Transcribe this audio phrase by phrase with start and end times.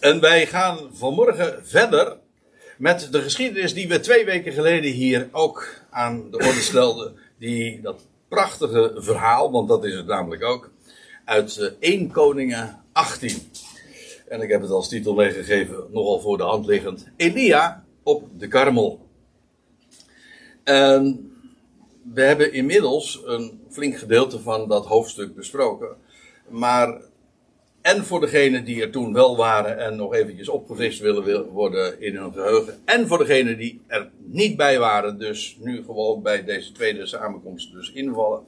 [0.00, 2.16] En wij gaan vanmorgen verder
[2.78, 7.16] met de geschiedenis die we twee weken geleden hier ook aan de orde stelden.
[7.38, 10.70] Die, dat prachtige verhaal, want dat is het namelijk ook,
[11.24, 13.50] uit uh, 1 Koningen 18.
[14.28, 17.08] En ik heb het als titel meegegeven, nogal voor de hand liggend.
[17.16, 19.06] Elia op de Karmel.
[20.64, 21.32] En
[22.12, 25.96] we hebben inmiddels een flink gedeelte van dat hoofdstuk besproken.
[26.48, 27.00] Maar
[27.82, 32.16] en voor degenen die er toen wel waren en nog eventjes opgefrist willen worden in
[32.16, 32.80] hun geheugen.
[32.84, 37.72] En voor degenen die er niet bij waren, dus nu gewoon bij deze tweede samenkomst
[37.72, 38.44] dus invallen.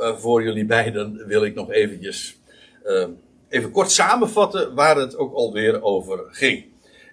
[0.00, 2.38] Uh, voor jullie beiden wil ik nog eventjes
[2.86, 3.06] uh,
[3.48, 6.64] even kort samenvatten waar het ook alweer over ging.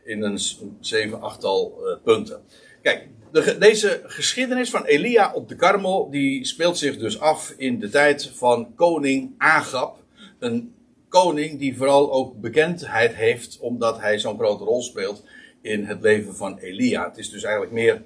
[0.04, 0.40] In een
[0.80, 2.42] zeven, achttal uh, punten.
[2.82, 7.80] Kijk, de, deze geschiedenis van Elia op de Karmel, die speelt zich dus af in
[7.80, 9.98] de tijd van koning Agab.
[10.40, 10.74] Een
[11.12, 15.24] koning die vooral ook bekendheid heeft omdat hij zo'n grote rol speelt
[15.62, 17.08] in het leven van Elia.
[17.08, 18.04] Het is dus eigenlijk meer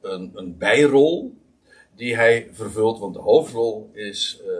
[0.00, 1.34] een, een bijrol
[1.96, 4.52] die hij vervult, want de hoofdrol is, uh,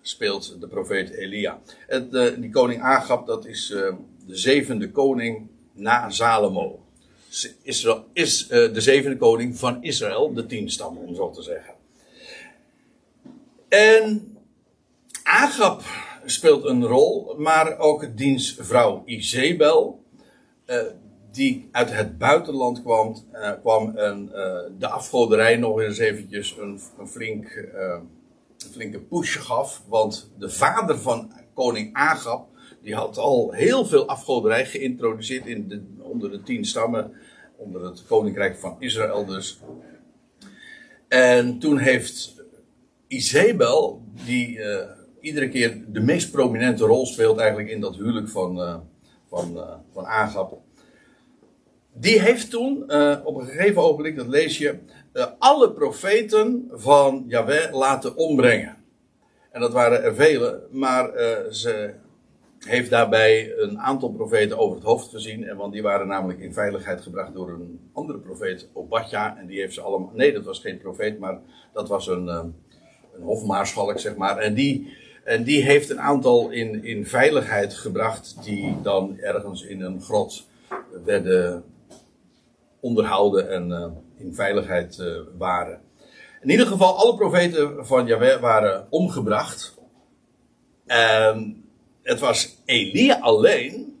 [0.00, 1.60] speelt de profeet Elia.
[1.86, 3.94] En uh, die koning Agab, dat is uh,
[4.26, 6.82] de zevende koning na Salomo.
[7.62, 11.74] Israël is de zevende koning van Israël, de tien stammen om zo te zeggen.
[13.68, 14.36] En
[15.22, 15.82] Agab
[16.30, 20.04] speelt een rol, maar ook diens vrouw Izebel,
[20.66, 20.76] uh,
[21.32, 26.80] die uit het buitenland kwam, uh, kwam en uh, de afgoderij nog eens eventjes een,
[26.98, 27.70] een, flink,
[28.58, 29.82] een flinke push gaf.
[29.88, 32.48] Want de vader van koning Agab,
[32.82, 37.12] die had al heel veel afgoderij geïntroduceerd in de, onder de tien stammen,
[37.56, 39.60] onder het koninkrijk van Israël dus.
[41.08, 42.44] En toen heeft
[43.06, 44.60] Izebel, die
[45.20, 48.76] iedere keer de meest prominente rol speelt eigenlijk in dat huwelijk van, uh,
[49.28, 50.60] van, uh, van Agap.
[51.92, 54.78] Die heeft toen uh, op een gegeven ogenblik, dat lees je,
[55.38, 58.76] alle profeten van Yahweh laten ombrengen.
[59.50, 61.10] En dat waren er vele, maar
[61.50, 61.94] ze
[62.58, 65.44] heeft daarbij een aantal profeten over het hoofd gezien.
[65.44, 69.36] En want die waren namelijk in veiligheid gebracht door een andere profeet, Obadja.
[69.38, 70.12] En die heeft ze allemaal.
[70.14, 71.40] Nee, dat was geen profeet, maar
[71.72, 72.54] dat was een, een
[73.20, 74.38] hofmaarschalk, zeg maar.
[74.38, 74.96] En die
[75.28, 80.46] en die heeft een aantal in, in veiligheid gebracht, die dan ergens in een grot
[81.04, 81.64] werden
[82.80, 83.86] onderhouden en uh,
[84.16, 85.80] in veiligheid uh, waren.
[86.40, 89.74] In ieder geval, alle profeten van Yahweh waren omgebracht.
[90.86, 91.64] En
[92.02, 94.00] het was Elia alleen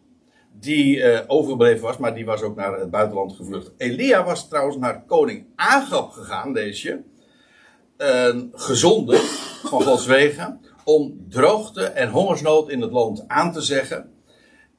[0.60, 3.70] die uh, overgebleven was, maar die was ook naar het buitenland gevlucht.
[3.76, 8.46] Elia was trouwens naar koning Agab gegaan, deze je.
[8.52, 9.18] gezonden
[9.62, 14.10] van Gods wegen om droogte en hongersnood in het land aan te zeggen.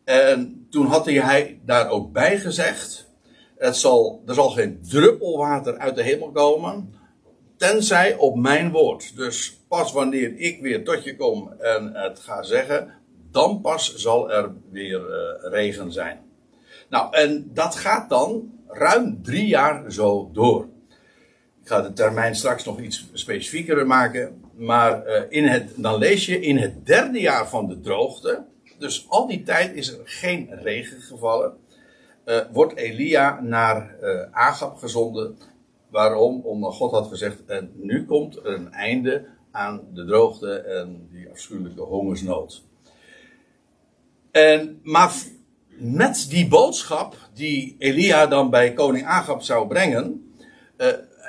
[0.03, 3.09] En toen had hij daar ook bij gezegd:
[3.57, 6.93] het zal, er zal geen druppel water uit de hemel komen,
[7.57, 9.15] tenzij op mijn woord.
[9.15, 12.93] Dus pas wanneer ik weer tot je kom en het ga zeggen,
[13.31, 16.19] dan pas zal er weer uh, regen zijn.
[16.89, 20.67] Nou, en dat gaat dan ruim drie jaar zo door.
[21.61, 24.48] Ik ga de termijn straks nog iets specifieker maken.
[24.59, 28.45] Maar uh, in het, dan lees je in het derde jaar van de droogte.
[28.77, 31.53] Dus al die tijd is er geen regen gevallen.
[32.25, 35.37] Uh, wordt Elia naar uh, Agab gezonden.
[35.89, 36.41] Waarom?
[36.41, 37.43] Omdat God had gezegd:
[37.73, 42.63] nu komt een einde aan de droogte en die afschuwelijke hongersnood.
[44.31, 45.13] En, maar
[45.67, 50.28] met die boodschap die Elia dan bij koning Agab zou brengen,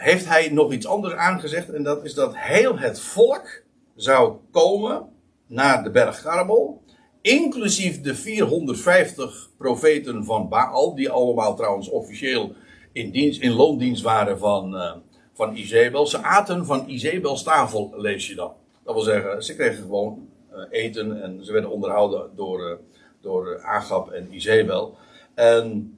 [0.01, 1.71] heeft hij nog iets anders aangezegd.
[1.71, 3.63] En dat is dat heel het volk
[3.95, 5.09] zou komen
[5.47, 6.83] naar de berg Karmel.
[7.21, 10.95] Inclusief de 450 profeten van Baal.
[10.95, 12.53] Die allemaal trouwens officieel
[12.93, 14.93] in, dienst, in loondienst waren van, uh,
[15.33, 16.07] van Izebel.
[16.07, 18.53] Ze aten van Izebels tafel, lees je dan.
[18.85, 22.77] Dat wil zeggen, ze kregen gewoon uh, eten en ze werden onderhouden door, uh,
[23.21, 24.97] door Agab en Izebel.
[25.35, 25.95] En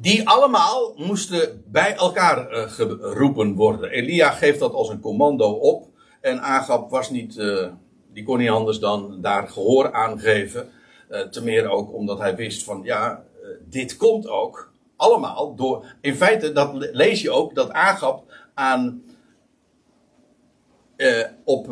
[0.00, 3.90] die allemaal moesten bij elkaar uh, geroepen worden.
[3.90, 5.86] Elia geeft dat als een commando op.
[6.20, 7.68] En Agab was niet, uh,
[8.12, 10.68] die kon niet anders dan daar gehoor aan geven.
[11.10, 13.24] Uh, te meer ook omdat hij wist van ja,
[13.68, 15.84] dit komt ook allemaal door.
[16.00, 18.22] In feite, dat lees je ook, dat Agab
[18.54, 19.02] aan
[21.44, 21.68] op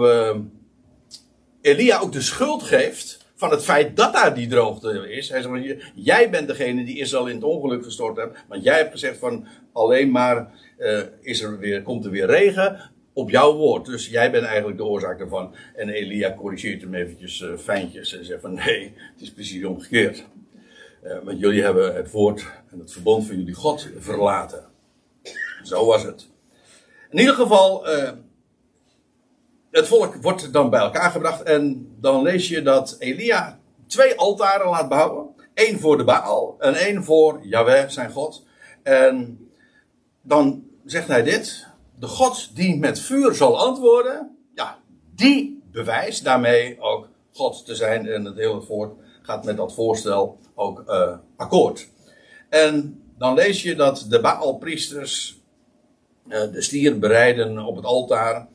[1.60, 5.28] Elia ook de schuld geeft van het feit dat daar die droogte is.
[5.28, 8.38] Hij zegt, jij bent degene die Israël in het ongeluk gestort hebt.
[8.48, 12.90] Want jij hebt gezegd van alleen maar uh, is er weer, komt er weer regen.
[13.12, 13.86] op jouw woord.
[13.86, 15.54] Dus jij bent eigenlijk de oorzaak daarvan.
[15.74, 20.24] En Elia corrigeert hem eventjes uh, fijntjes en zegt van nee, het is precies omgekeerd.
[21.04, 24.64] Uh, want jullie hebben het woord en het verbond van jullie God verlaten.
[25.62, 26.28] Zo was het.
[27.10, 27.86] In ieder geval,
[29.76, 34.70] het volk wordt dan bij elkaar gebracht en dan lees je dat Elia twee altaren
[34.70, 35.34] laat bouwen.
[35.54, 38.44] Eén voor de Baal en één voor Yahweh, zijn God.
[38.82, 39.38] En
[40.22, 41.66] dan zegt hij dit.
[41.98, 44.78] De God die met vuur zal antwoorden, ja,
[45.14, 48.08] die bewijst daarmee ook God te zijn.
[48.08, 51.88] En het hele volk gaat met dat voorstel ook uh, akkoord.
[52.48, 55.40] En dan lees je dat de Baalpriesters
[56.28, 58.48] uh, de stier bereiden op het altaar.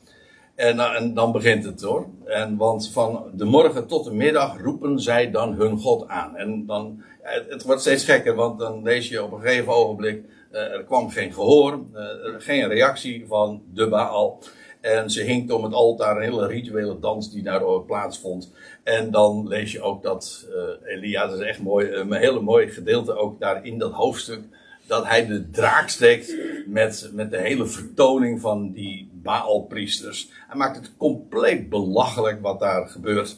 [0.54, 2.06] En, uh, en, dan begint het hoor.
[2.24, 6.36] En, want van de morgen tot de middag roepen zij dan hun God aan.
[6.36, 10.60] En dan, het, wordt steeds gekker, want dan lees je op een gegeven ogenblik uh,
[10.60, 12.02] er kwam geen gehoor, uh,
[12.38, 14.38] geen reactie van de Baal.
[14.80, 18.52] En ze hinkt om het altaar een hele rituele dans die daar plaatsvond.
[18.82, 20.48] En dan lees je ook dat
[20.84, 24.40] Elia, dat is echt mooi, een hele mooi gedeelte ook daar in dat hoofdstuk.
[24.86, 30.30] Dat hij de draak steekt met, met de hele vertoning van die Baalpriesters.
[30.48, 33.36] Hij maakt het compleet belachelijk wat daar gebeurt.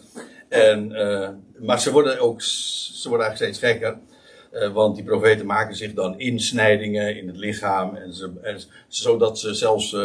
[0.49, 0.93] En,
[1.59, 2.41] maar ze worden ook
[3.05, 3.99] ze worden eigenlijk steeds gekker.
[4.53, 7.95] Uh, want die profeten maken zich dan insnijdingen in het lichaam.
[7.95, 10.01] En ze, en, zodat ze zelfs uh,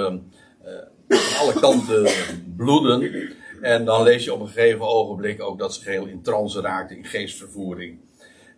[0.66, 0.72] uh,
[1.08, 2.08] van alle kanten
[2.58, 3.30] bloeden.
[3.62, 6.98] En dan lees je op een gegeven ogenblik ook dat ze geheel in trance raakten,
[6.98, 8.00] in geestvervoering.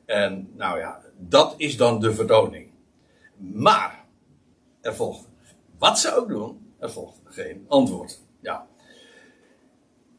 [0.06, 2.70] En nou ja, dat is dan de vertoning.
[3.38, 4.06] Maar,
[4.82, 5.28] er volgt,
[5.78, 8.20] wat ze ook doen, er volgt geen antwoord.
[8.40, 8.68] Ja.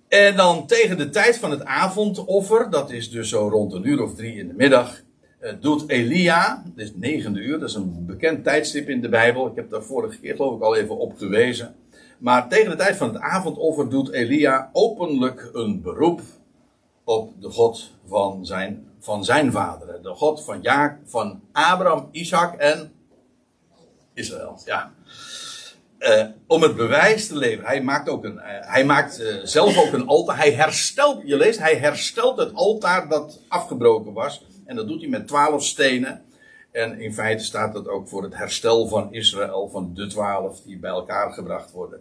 [0.09, 4.03] En dan tegen de tijd van het avondoffer, dat is dus zo rond een uur
[4.03, 5.01] of drie in de middag,
[5.41, 9.47] uh, doet Elia, het is negende uur, dat is een bekend tijdstip in de Bijbel.
[9.47, 11.75] Ik heb daar vorige keer geloof ik al even op gewezen.
[12.19, 16.21] Maar tegen de tijd van het avondoffer doet Elia openlijk een beroep
[17.05, 20.03] op de God van zijn, van zijn vaderen.
[20.03, 22.93] De God van, ja, van Abraham, Isaac en
[24.15, 24.59] Israël.
[24.65, 24.93] Ja.
[26.03, 27.67] Uh, om het bewijs te leveren.
[27.67, 30.37] Hij maakt, ook een, uh, hij maakt uh, zelf ook een altaar.
[30.37, 34.47] Hij herstelt, je leest, hij herstelt het altaar dat afgebroken was.
[34.65, 36.23] En dat doet hij met twaalf stenen.
[36.71, 40.79] En in feite staat dat ook voor het herstel van Israël, van de twaalf die
[40.79, 42.01] bij elkaar gebracht worden.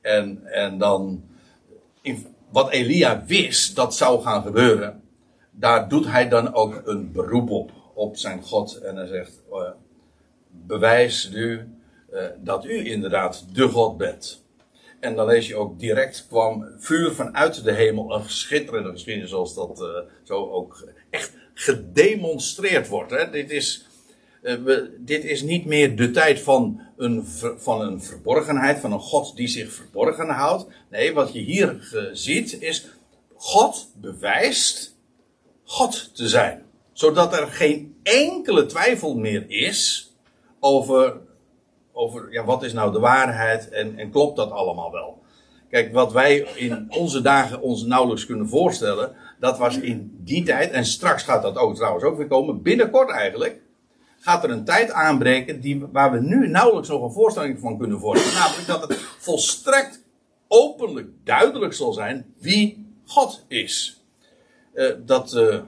[0.00, 1.24] En, en dan,
[2.02, 5.02] in, wat Elia wist dat zou gaan gebeuren,
[5.50, 8.76] daar doet hij dan ook een beroep op, op zijn God.
[8.78, 9.42] En hij zegt,
[10.50, 11.73] bewijs nu
[12.14, 14.42] uh, dat u inderdaad de God bent.
[15.00, 19.54] En dan lees je ook direct kwam vuur vanuit de hemel, een schitterende geschiedenis zoals
[19.54, 19.88] dat uh,
[20.22, 23.10] zo ook echt gedemonstreerd wordt.
[23.10, 23.30] Hè.
[23.30, 23.86] Dit, is,
[24.40, 27.26] we, dit is niet meer de tijd van een,
[27.56, 30.66] van een verborgenheid, van een God die zich verborgen houdt.
[30.90, 32.86] Nee, wat je hier ziet is
[33.34, 34.96] God bewijst
[35.64, 36.62] God te zijn.
[36.92, 40.12] Zodat er geen enkele twijfel meer is
[40.60, 41.20] over,
[41.94, 45.22] over ja, wat is nou de waarheid en, en klopt dat allemaal wel.
[45.70, 50.70] Kijk, wat wij in onze dagen ons nauwelijks kunnen voorstellen, dat was in die tijd,
[50.70, 53.60] en straks gaat dat ook trouwens ook weer komen, binnenkort eigenlijk,
[54.18, 58.00] gaat er een tijd aanbreken die, waar we nu nauwelijks nog een voorstelling van kunnen
[58.00, 58.38] voorstellen.
[58.38, 60.02] Namelijk dat het volstrekt
[60.48, 64.02] openlijk duidelijk zal zijn wie God is.
[64.74, 65.60] Uh, dat, uh,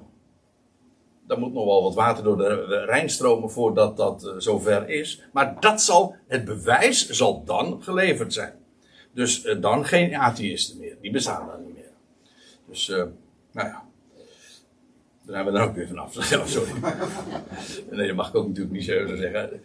[1.26, 5.22] daar moet nog wel wat water door de Rijn stromen voordat dat uh, zover is.
[5.32, 8.52] Maar dat zal, het bewijs zal dan geleverd zijn.
[9.12, 10.96] Dus dan geen atheïsten meer.
[11.00, 11.90] Die bestaan dan niet meer.
[12.68, 12.88] Dus
[13.52, 13.86] nou ja.
[15.26, 16.30] Daar zijn we dan ook weer vanaf.
[16.30, 16.72] Ja, sorry.
[17.90, 19.60] Nee, dat mag ik ook natuurlijk niet zo zeggen.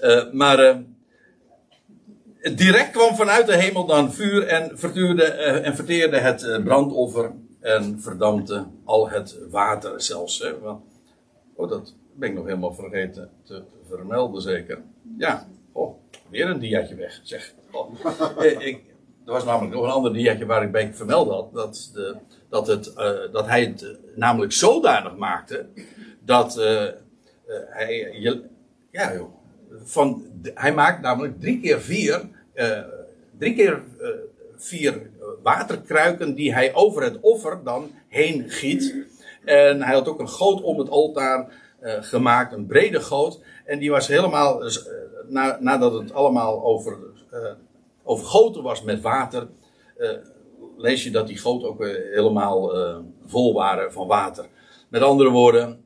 [0.00, 6.64] Uh, maar uh, direct kwam vanuit de hemel dan vuur en, uh, en verteerde het
[6.64, 10.38] brandoffer en verdampte al het water zelfs.
[10.38, 10.52] Hè.
[11.60, 14.82] Oh, dat ben ik nog helemaal vergeten te vermelden zeker.
[15.18, 15.96] Ja, oh,
[16.28, 17.54] weer een diaatje weg, zeg.
[17.70, 17.94] Oh,
[18.68, 18.84] ik,
[19.26, 21.52] er was namelijk nog een ander diaatje waar ik bij vermeld had.
[21.52, 22.16] Dat, de,
[22.48, 25.66] dat, het, uh, dat hij het uh, namelijk zodanig maakte.
[26.24, 26.86] Dat uh,
[27.68, 28.16] hij.
[28.20, 28.42] Je,
[28.90, 29.34] ja, joh.
[29.82, 30.24] Van,
[30.54, 32.28] hij maakt namelijk drie keer vier.
[33.38, 33.82] drie keer
[34.56, 35.10] vier
[35.42, 39.08] waterkruiken die hij over het offer dan heen giet.
[39.50, 41.52] En hij had ook een goot om het altaar
[41.82, 43.40] gemaakt, een brede goot.
[43.64, 44.62] En die was helemaal.
[45.28, 46.98] Na, nadat het allemaal over
[48.02, 49.48] overgoten was met water,
[50.76, 52.72] lees je dat die goot ook helemaal
[53.26, 54.46] vol waren van water.
[54.88, 55.84] Met andere woorden,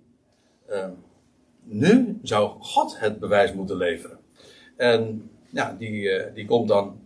[1.63, 4.19] nu zou God het bewijs moeten leveren.
[4.77, 7.01] En ja, die, die komt dan.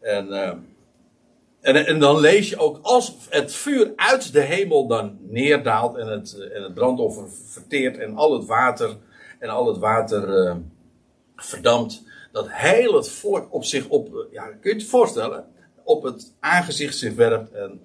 [0.00, 0.28] En,
[1.64, 6.06] en, en, dan lees je ook als het vuur uit de hemel dan neerdaalt en
[6.06, 8.96] het, en het brandoffer verteert en al het water
[9.38, 10.56] en al het water uh,
[11.36, 12.02] verdampt,
[12.32, 15.46] dat heel het volk op zich op, ja, kun je het voorstellen,
[15.84, 17.80] op het aangezicht zich werpt en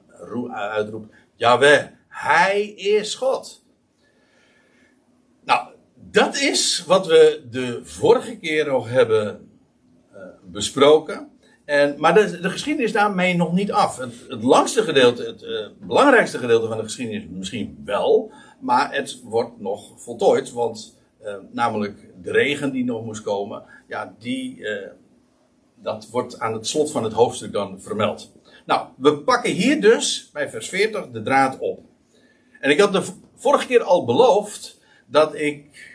[0.51, 3.63] uitroept, Jawel, hij is God.
[5.45, 9.49] Nou, dat is wat we de vorige keer nog hebben
[10.43, 11.38] besproken.
[11.69, 13.97] En, maar de, de, geschiedenis daarmee nog niet af.
[13.97, 18.31] Het, het langste gedeelte, het uh, belangrijkste gedeelte van de geschiedenis misschien wel.
[18.59, 20.51] Maar het wordt nog voltooid.
[20.51, 23.63] Want uh, namelijk de regen die nog moest komen.
[23.87, 24.65] Ja, die,
[25.75, 28.31] dat wordt aan het slot van het hoofdstuk dan vermeld.
[28.65, 31.79] Nou, we pakken hier dus bij vers 40 de draad op.
[32.59, 33.03] En ik had de
[33.35, 35.87] vorige keer al beloofd dat ik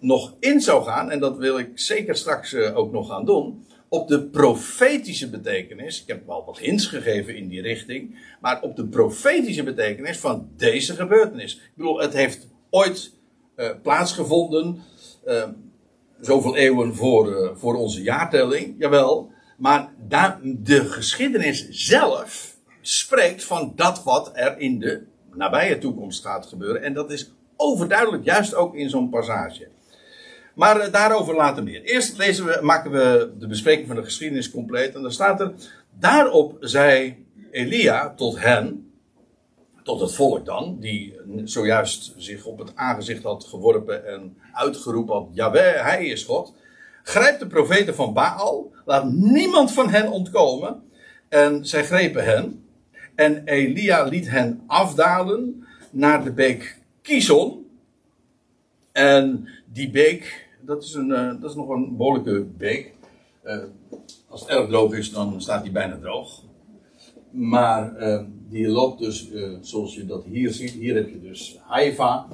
[0.00, 4.08] nog in zou gaan, en dat wil ik zeker straks ook nog gaan doen, op
[4.08, 6.02] de profetische betekenis.
[6.02, 10.48] Ik heb wel wat hints gegeven in die richting, maar op de profetische betekenis van
[10.56, 11.54] deze gebeurtenis.
[11.54, 13.12] Ik bedoel, het heeft ooit
[13.56, 14.80] uh, plaatsgevonden,
[16.20, 19.32] zoveel eeuwen voor, voor onze jaartelling, jawel.
[19.56, 19.92] Maar
[20.62, 25.02] de geschiedenis zelf spreekt van dat wat er in de
[25.34, 26.82] nabije toekomst gaat gebeuren.
[26.82, 29.68] En dat is overduidelijk, juist ook in zo'n passage.
[30.54, 31.82] Maar uh, daarover later meer.
[31.82, 34.94] Eerst lezen we, maken we de bespreking van de geschiedenis compleet.
[34.94, 35.52] En dan staat er:
[35.98, 38.92] Daarop zei Elia tot hen,
[39.82, 45.28] tot het volk dan, die zojuist zich op het aangezicht had geworpen en uitgeroepen had:
[45.32, 46.54] Jawel, hij is God.
[47.02, 50.82] Grijp de profeten van Baal, laat niemand van hen ontkomen.
[51.28, 52.64] En zij grepen hen.
[53.14, 57.66] En Elia liet hen afdalen naar de beek Kison.
[58.92, 62.92] En die beek, dat is, een, uh, dat is nog een behoorlijke beek.
[63.44, 63.56] Uh,
[64.28, 66.42] als het erg droog is, dan staat die bijna droog.
[67.30, 70.70] Maar uh, die loopt dus, zoals je dat hier ziet.
[70.70, 72.26] Hier heb je dus Haifa.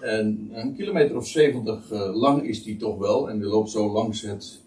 [0.00, 3.30] En een kilometer of 70 lang is die toch wel.
[3.30, 4.60] En die loopt zo langs het,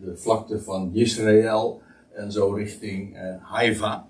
[0.00, 1.80] de vlakte van Israël.
[2.12, 4.06] En zo richting Haifa.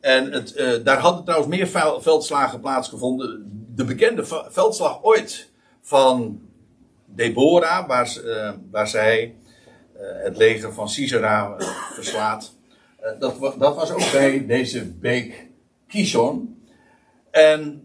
[0.00, 1.66] En het, daar hadden trouwens meer
[2.00, 3.50] veldslagen plaatsgevonden.
[3.74, 6.40] De bekende veldslag ooit van
[7.14, 9.34] Deborah, waar, uh, waar zij
[9.96, 11.56] uh, het leger van Sisera
[11.94, 12.56] verslaat.
[13.18, 15.46] dat, dat, was ook bij deze beek
[15.86, 16.64] Kishon.
[17.30, 17.82] En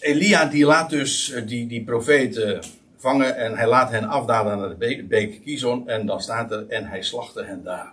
[0.00, 2.62] Elia die laat dus die, die profeten
[2.96, 5.88] vangen en hij laat hen afdalen naar de beek, Kishon.
[5.88, 7.92] En dan staat er, en hij slachtte hen daar.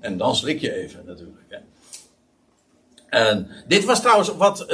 [0.00, 1.46] En dan schrik je even natuurlijk.
[1.48, 1.58] Hè.
[3.08, 4.66] En dit was trouwens wat.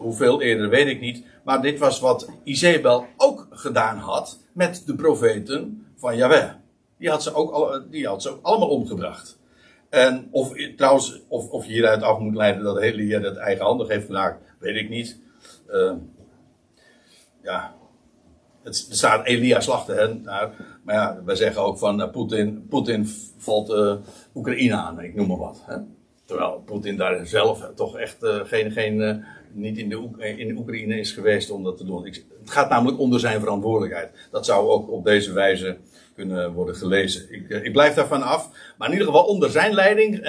[0.00, 1.24] Hoeveel eerder weet ik niet.
[1.44, 6.50] Maar dit was wat Izebel ook gedaan had met de profeten van Yahweh.
[6.98, 9.38] Die had ze ook, al, die had ze ook allemaal omgebracht.
[9.88, 14.06] En of trouwens, of, of je hieruit af moet leiden dat Elia dat eigenhandig heeft
[14.06, 15.18] gedaan, weet ik niet.
[15.70, 15.92] Uh,
[17.42, 17.74] ja,
[18.62, 20.22] het staat Elia slachten hen.
[20.22, 20.50] Nou,
[20.84, 23.94] maar ja, wij zeggen ook van uh, Poetin, Poetin valt uh,
[24.34, 25.62] Oekraïne aan, ik noem maar wat.
[25.66, 25.76] Hè?
[26.30, 31.12] Terwijl Poetin daar zelf toch echt uh, geen, geen niet in de, in Oekraïne is
[31.12, 32.04] geweest om dat te doen.
[32.04, 34.10] Het gaat namelijk onder zijn verantwoordelijkheid.
[34.30, 35.76] Dat zou ook op deze wijze
[36.14, 37.32] kunnen worden gelezen.
[37.32, 38.50] Ik, ik blijf daarvan af.
[38.78, 40.28] Maar in ieder geval onder zijn leiding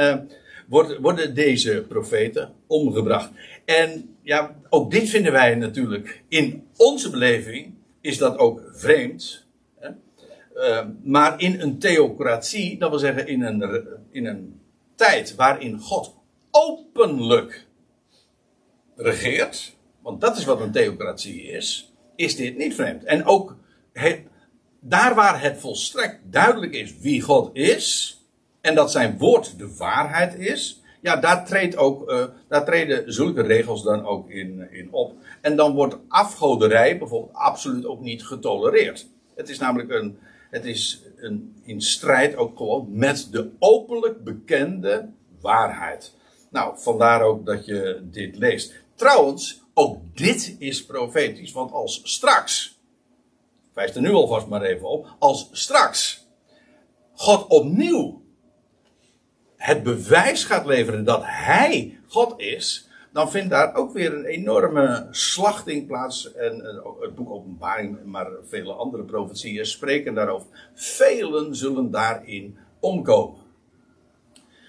[0.68, 3.32] worden, worden deze profeten omgebracht.
[3.66, 9.46] En ja, ook dit vinden wij natuurlijk in onze beleving is dat ook vreemd.
[9.80, 9.90] Hè?
[11.04, 14.61] Maar in een theocratie, dat wil zeggen in een, in een
[15.02, 16.16] tijd waarin God
[16.52, 17.68] openlijk
[18.96, 23.04] regeert, want dat is wat een theocratie is, is dit niet vreemd.
[23.04, 23.56] En ook
[24.80, 28.18] daar waar het volstrekt duidelijk is wie God is,
[28.62, 33.42] en dat zijn woord de waarheid is, ja, daar, treedt ook, uh, daar treden zulke
[33.42, 35.14] regels dan ook in, in op.
[35.42, 39.08] En dan wordt afgoderij bijvoorbeeld absoluut ook niet getolereerd.
[39.36, 40.20] Het is namelijk een,
[40.52, 46.14] het is een, in strijd ook gewoon met de openlijk bekende waarheid.
[46.50, 48.74] Nou, vandaar ook dat je dit leest.
[48.96, 52.80] Trouwens, ook dit is profetisch, want als straks,
[53.74, 56.28] wijst er nu alvast maar even op, als straks
[57.14, 58.22] God opnieuw
[59.62, 65.08] het bewijs gaat leveren dat hij God is, dan vindt daar ook weer een enorme
[65.12, 66.34] slachting plaats.
[66.34, 70.48] En het boek Openbaring, maar vele andere profetieën spreken daarover.
[70.74, 73.40] Velen zullen daarin omkomen.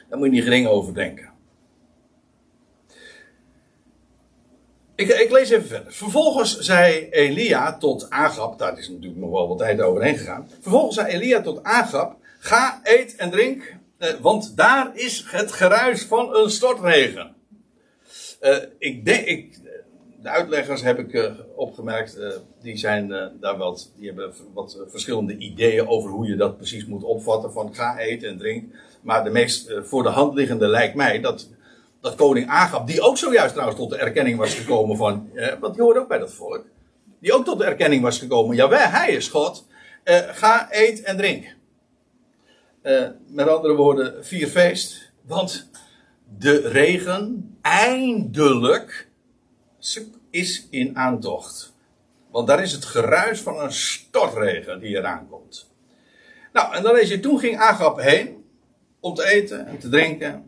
[0.09, 1.31] Daar moet je niet gering over denken.
[4.95, 5.93] Ik, ik, lees even verder.
[5.93, 10.49] Vervolgens zei Elia tot Agab, daar is natuurlijk nog wel wat tijd overheen gegaan.
[10.61, 16.05] Vervolgens zei Elia tot Agab, ga, eet en drink, eh, want daar is het geruis
[16.05, 17.35] van een stortregen.
[18.43, 19.59] Uh, ik denk, ik,
[20.23, 22.29] de uitleggers heb ik uh, opgemerkt, uh,
[22.63, 23.09] die zijn
[23.41, 27.53] daar wat, die hebben wat verschillende ideeën over hoe je dat precies moet opvatten.
[27.53, 28.75] Van ga eten en drink.
[29.03, 31.49] Maar de meest voor de hand liggende lijkt mij dat
[32.03, 35.75] dat koning Agab, die ook zojuist trouwens tot de erkenning was gekomen van, eh, want
[35.75, 36.65] die hoort ook bij dat volk,
[37.21, 39.67] die ook tot de erkenning was gekomen, jawel, hij is God,
[40.05, 41.57] eh, ga, eet en drink.
[42.83, 45.69] Eh, met andere woorden, vier feest, want
[46.39, 49.09] de regen eindelijk
[50.31, 51.73] is in aantocht.
[52.31, 55.71] Want daar is het geruis van een stortregen die eraan komt.
[56.53, 58.45] Nou, en dan is je, toen ging Agab heen
[59.01, 60.45] om te eten en te drinken.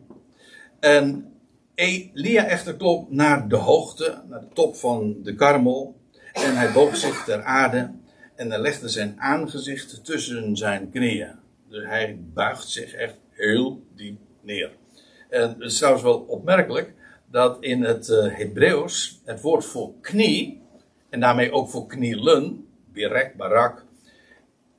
[0.79, 1.33] En
[1.75, 5.95] Elia echter klom naar de hoogte, naar de top van de karmel.
[6.33, 7.91] En hij boog zich ter aarde.
[8.35, 11.35] En hij legde zijn aangezicht tussen zijn knieën.
[11.69, 14.71] Dus hij buigt zich echt heel diep neer.
[15.29, 16.93] En het is trouwens wel opmerkelijk
[17.31, 20.61] dat in het uh, Hebreeuws het woord voor knie,
[21.09, 23.85] en daarmee ook voor knielen, birek, barak,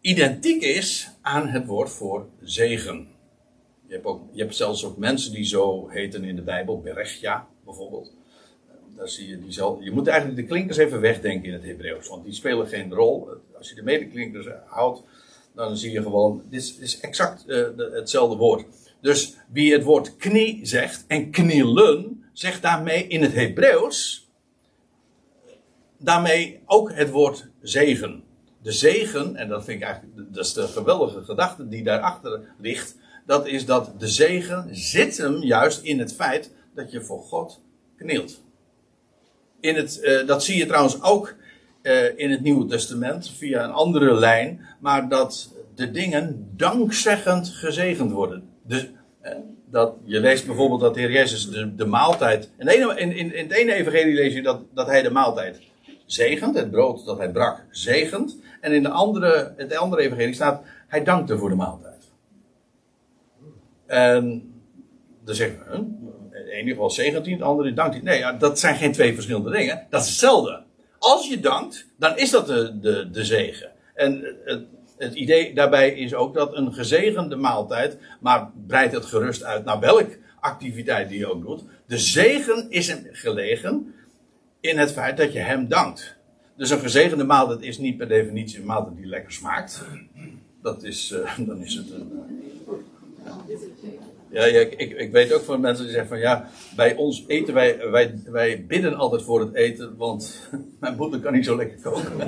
[0.01, 3.09] identiek is aan het woord voor zegen.
[3.87, 7.47] Je hebt, ook, je hebt zelfs ook mensen die zo heten in de Bijbel, Berechja
[7.65, 8.13] bijvoorbeeld.
[8.97, 12.25] Daar zie je, diezelfde, je moet eigenlijk de klinkers even wegdenken in het Hebreeuws, want
[12.25, 13.29] die spelen geen rol.
[13.59, 15.03] Als je de medeklinkers houdt,
[15.55, 18.65] dan zie je gewoon, dit is, exact uh, hetzelfde woord.
[19.07, 24.29] Dus wie het woord knie zegt en knielen, zegt daarmee in het Hebreeuws,
[25.99, 28.23] daarmee ook het woord zegen.
[28.63, 32.97] De zegen, en dat vind ik eigenlijk, dat is de geweldige gedachte die daarachter ligt,
[33.27, 37.63] dat is dat de zegen zit hem juist in het feit dat je voor God
[37.97, 38.43] knielt.
[39.61, 41.35] In het, uh, dat zie je trouwens ook
[41.83, 48.11] uh, in het Nieuwe Testament via een andere lijn, maar dat de dingen dankzeggend gezegend
[48.11, 48.55] worden.
[48.67, 48.89] Dus,
[49.23, 49.31] uh,
[49.71, 52.51] dat, je leest bijvoorbeeld dat de Heer Jezus de, de maaltijd.
[52.59, 55.61] In, in, in, in het ene evangelie lees je dat, dat hij de maaltijd
[56.07, 58.37] zegent, het brood dat hij brak, zegent.
[58.61, 62.05] En in de andere, het andere evangelie staat, hij dankte voor de maaltijd.
[63.87, 64.55] En
[65.25, 65.77] dan zeggen we,
[66.51, 68.03] in ieder geval 17, de andere dankt hij.
[68.03, 69.87] Nee, dat zijn geen twee verschillende dingen.
[69.91, 70.63] Dat is hetzelfde.
[70.99, 73.71] Als je dankt, dan is dat de, de, de zegen.
[73.95, 74.65] En het,
[74.99, 79.81] het idee daarbij is ook dat een gezegende maaltijd, maar breidt het gerust uit naar
[79.81, 81.65] welke activiteit die je ook doet.
[81.87, 83.95] De zegen is gelegen
[84.61, 86.17] in het feit dat je hem dankt.
[86.57, 89.85] Dus een gezegende maaltijd is niet per definitie een maaltijd die lekker smaakt.
[90.63, 92.13] Dat is, uh, dan is het een,
[93.25, 93.45] ja,
[94.31, 97.91] ja ik, ik, weet ook van mensen die zeggen van ja, bij ons eten wij,
[97.91, 100.49] wij, wij bidden altijd voor het eten, want
[100.81, 102.13] mijn moeder kan niet zo lekker koken.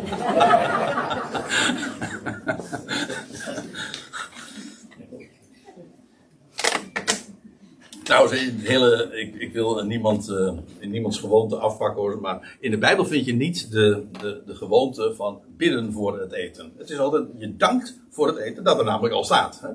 [8.08, 13.04] Nou, hele, ik, ik wil niemand, uh, niemands gewoonte afpakken hoor, maar in de Bijbel
[13.04, 16.72] vind je niet de, de, de gewoonte van bidden voor het eten.
[16.78, 19.60] Het is altijd, je dankt voor het eten, dat er namelijk al staat.
[19.60, 19.68] Hè?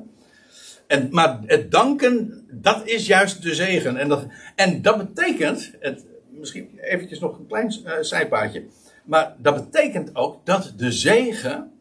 [0.94, 3.98] En, maar het danken, dat is juist de zegen.
[3.98, 4.26] En dat,
[4.56, 8.66] en dat betekent, het, misschien eventjes nog een klein uh, zijpaadje.
[9.06, 11.72] Maar dat betekent ook dat de zegen,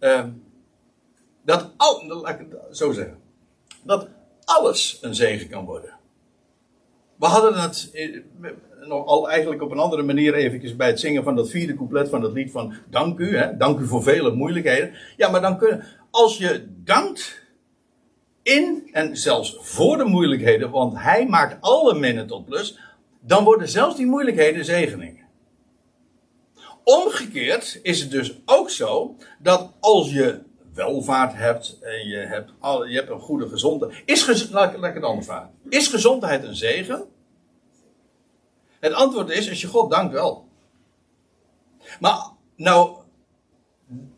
[0.00, 0.24] uh,
[1.44, 3.18] dat al, laat ik het zo zeggen,
[3.82, 4.08] dat
[4.44, 5.92] alles een zegen kan worden.
[7.16, 8.20] We hadden het eh,
[8.80, 12.08] nog al eigenlijk op een andere manier eventjes bij het zingen van dat vierde couplet
[12.08, 14.94] van het lied van dank u, hè, dank u voor vele moeilijkheden.
[15.16, 17.42] Ja, maar dan kun als je dankt,
[18.44, 22.78] in en zelfs voor de moeilijkheden, want hij maakt alle minnen tot plus,
[23.20, 25.22] dan worden zelfs die moeilijkheden zegeningen.
[26.84, 30.42] Omgekeerd is het dus ook zo dat als je
[30.74, 34.02] welvaart hebt en je hebt, al, je hebt een goede gezondheid.
[34.04, 35.50] Is gez, laat ik het anders vragen.
[35.68, 37.04] Is gezondheid een zegen?
[38.80, 40.48] Het antwoord is, als je God dankt wel.
[42.00, 42.96] Maar nou,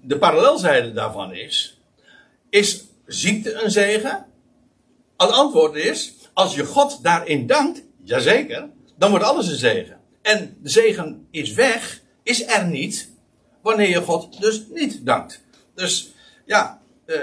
[0.01, 1.81] de parallelzijde daarvan is,
[2.49, 4.27] is ziekte een zegen?
[5.17, 10.01] Het antwoord is, als je God daarin dankt, jazeker, dan wordt alles een zegen.
[10.23, 13.11] En de zegen is weg, is er niet,
[13.63, 15.45] wanneer je God dus niet dankt.
[15.75, 16.15] Dus
[16.45, 17.21] ja, eh,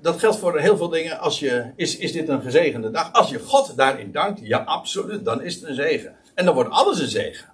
[0.00, 1.18] dat geldt voor heel veel dingen.
[1.18, 3.12] Als je, is, is dit een gezegende dag?
[3.12, 6.16] Als je God daarin dankt, ja absoluut, dan is het een zegen.
[6.34, 7.48] En dan wordt alles een zegen.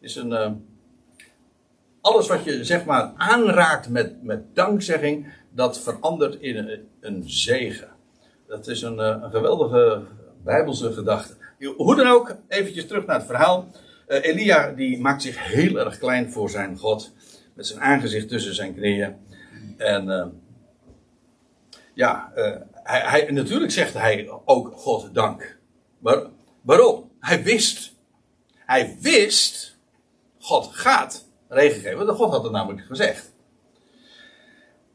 [0.00, 0.50] Is een, uh,
[2.00, 7.88] alles wat je zeg maar aanraakt met, met dankzegging, dat verandert in een, zegen.
[8.46, 10.02] Dat is een, eh, een geweldige
[10.44, 11.34] bijbelse gedachte.
[11.76, 13.70] Hoe dan ook, eventjes terug naar het verhaal.
[14.06, 17.12] Eh, Elia die maakt zich heel erg klein voor zijn God.
[17.54, 19.16] Met zijn aangezicht tussen zijn knieën.
[19.76, 20.26] En uh,
[21.94, 22.32] ja,
[22.72, 25.58] hij, hij, natuurlijk zegt hij ook God dank.
[25.98, 26.26] Maar
[26.62, 27.10] waarom?
[27.20, 27.94] Hij wist.
[28.54, 29.76] Hij wist.
[30.38, 32.14] God gaat regen geven.
[32.14, 33.31] God had het namelijk gezegd.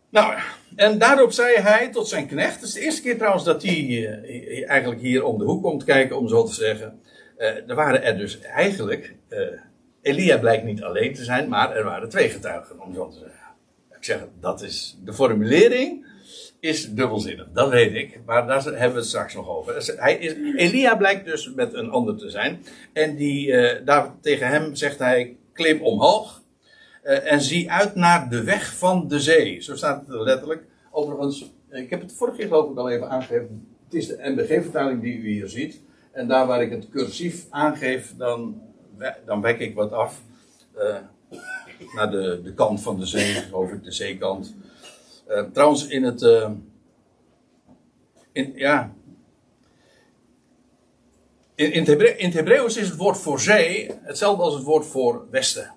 [0.09, 0.33] Nou,
[0.75, 2.55] en daarop zei hij tot zijn knecht.
[2.55, 5.83] Het is de eerste keer trouwens dat hij uh, eigenlijk hier om de hoek komt
[5.83, 7.01] kijken, om zo te zeggen.
[7.37, 9.13] Uh, er waren er dus eigenlijk.
[9.29, 9.39] Uh,
[10.01, 13.39] Elia blijkt niet alleen te zijn, maar er waren twee getuigen, om zo te zeggen.
[13.97, 16.05] Ik zeg, dat is de formulering
[16.59, 19.73] is dubbelzinnig, dat weet ik, maar daar hebben we het straks nog over.
[19.73, 24.75] Dus hij Elia blijkt dus met een ander te zijn, en die, daar tegen hem
[24.75, 26.41] zegt hij: klim omhoog
[27.07, 29.61] en zie uit naar de weg van de zee.
[29.61, 30.63] Zo staat het letterlijk.
[30.91, 33.67] Overigens, ik heb het vorige keer geloof ik al even aangegeven.
[33.85, 35.81] Het is de MBG-vertaling die u hier ziet.
[36.11, 38.61] En daar waar ik het cursief aangeef, dan,
[39.25, 40.21] dan wek ik wat af.
[40.77, 40.95] Uh,
[41.95, 44.55] naar de, de kant van de zee, geloof ik, de zeekant.
[45.29, 46.21] Uh, trouwens, in het.
[48.31, 48.93] in, ja.
[51.55, 55.76] In, in, is het woord voor zee hetzelfde als het woord voor westen.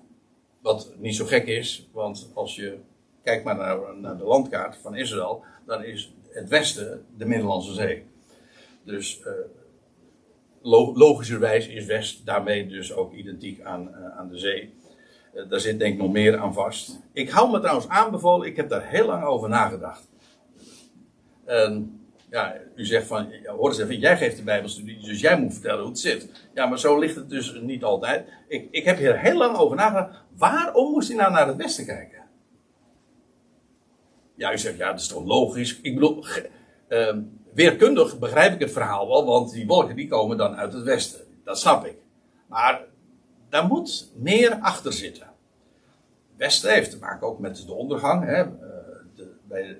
[0.61, 2.79] Wat niet zo gek is, want als je
[3.23, 8.03] kijkt maar naar, naar, de landkaart van Israël, dan is het westen de Middellandse Zee.
[8.83, 9.31] Dus uh,
[10.93, 14.73] logischerwijs is West daarmee dus ook identiek aan, uh, aan de zee.
[15.33, 16.99] Uh, daar zit denk ik nog meer aan vast.
[17.13, 20.09] Ik hou me trouwens aanbevolen, ik heb daar heel lang over nagedacht.
[21.45, 22.00] En
[22.31, 25.79] ja, u zegt van, hoor eens even, jij geeft de Bijbelstudie, dus jij moet vertellen
[25.79, 26.47] hoe het zit.
[26.53, 28.27] Ja, maar zo ligt het dus niet altijd.
[28.47, 31.85] Ik, ik heb hier heel lang over nagedacht, waarom moest hij nou naar het westen
[31.85, 32.19] kijken?
[34.35, 35.79] Ja, u zegt, ja, dat is toch logisch.
[35.81, 36.25] Ik bedoel,
[36.89, 37.17] uh,
[37.53, 41.21] weerkundig begrijp ik het verhaal wel, want die wolken die komen dan uit het westen.
[41.43, 41.97] Dat snap ik.
[42.47, 42.81] Maar
[43.49, 45.27] daar moet meer achter zitten.
[46.37, 48.25] Westen heeft te maken ook met de ondergang.
[48.25, 48.43] Hè.
[49.15, 49.79] De, bij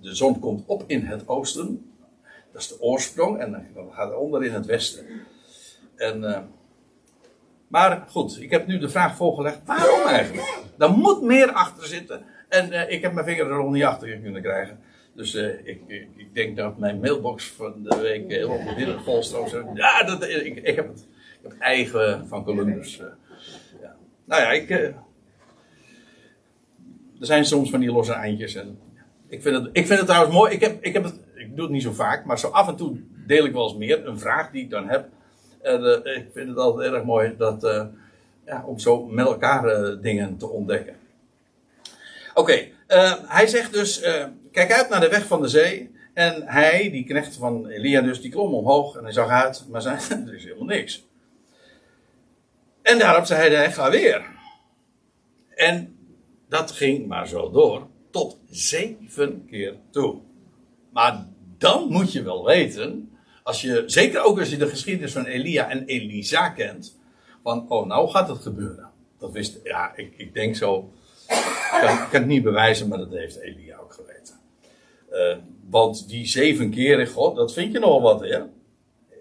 [0.00, 1.89] de zon komt op in het oosten.
[2.52, 3.38] Dat is de oorsprong.
[3.38, 5.06] En dan gaat onder in het westen.
[5.96, 6.38] En, uh,
[7.68, 9.60] maar goed, ik heb nu de vraag voorgelegd.
[9.64, 10.58] Waarom eigenlijk?
[10.76, 12.22] Daar moet meer achter zitten.
[12.48, 14.80] En uh, ik heb mijn vinger er nog niet achter kunnen krijgen.
[15.14, 19.50] Dus uh, ik, ik, ik, denk dat mijn mailbox van de week helemaal binnen volstroomt.
[19.74, 21.06] Ja, dat, ik, ik, heb het.
[21.42, 22.96] Ik heb eigen van Columbus.
[23.80, 23.96] ja.
[24.24, 24.70] Nou ja, ik.
[24.70, 24.94] er
[27.18, 28.54] zijn soms van die losse eindjes.
[28.54, 28.78] En
[29.28, 30.52] ik vind, het, ik vind het trouwens mooi.
[30.52, 32.76] Ik, heb, ik, heb het, ik doe het niet zo vaak, maar zo af en
[32.76, 34.06] toe deel ik wel eens meer.
[34.06, 35.08] Een vraag die ik dan heb.
[35.62, 37.84] En, uh, ik vind het altijd erg mooi dat, uh,
[38.46, 40.96] ja, om zo met elkaar uh, dingen te ontdekken.
[42.34, 42.68] Oké,
[43.26, 44.00] hij zegt dus:
[44.52, 45.90] kijk uit naar de weg van de zee.
[46.14, 49.82] En hij, die knecht van Elia, dus, die klom omhoog en hij zag uit, maar
[49.82, 51.06] zei: er is helemaal niks.
[52.82, 54.24] En daarop zei hij: ga weer.
[55.48, 55.96] En
[56.48, 60.20] dat ging maar zo door tot zeven keer toe.
[60.92, 61.26] Maar
[61.60, 63.10] dan moet je wel weten,
[63.42, 66.98] als je, zeker ook als je de geschiedenis van Elia en Elisa kent,
[67.42, 68.90] van, oh, nou gaat het gebeuren.
[69.18, 70.92] Dat wist, ja, ik, ik denk zo,
[71.28, 74.34] ik kan, kan het niet bewijzen, maar dat heeft Elia ook geweten.
[75.12, 75.36] Uh,
[75.70, 78.40] want die zeven keer, god, dat vind je nogal wat, hè?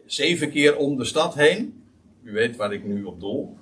[0.06, 1.84] Zeven keer om de stad heen.
[2.24, 3.58] U weet waar ik nu op doel.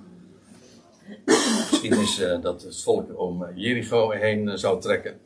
[1.25, 5.19] Misschien is uh, dat het volk om Jericho heen uh, zou trekken.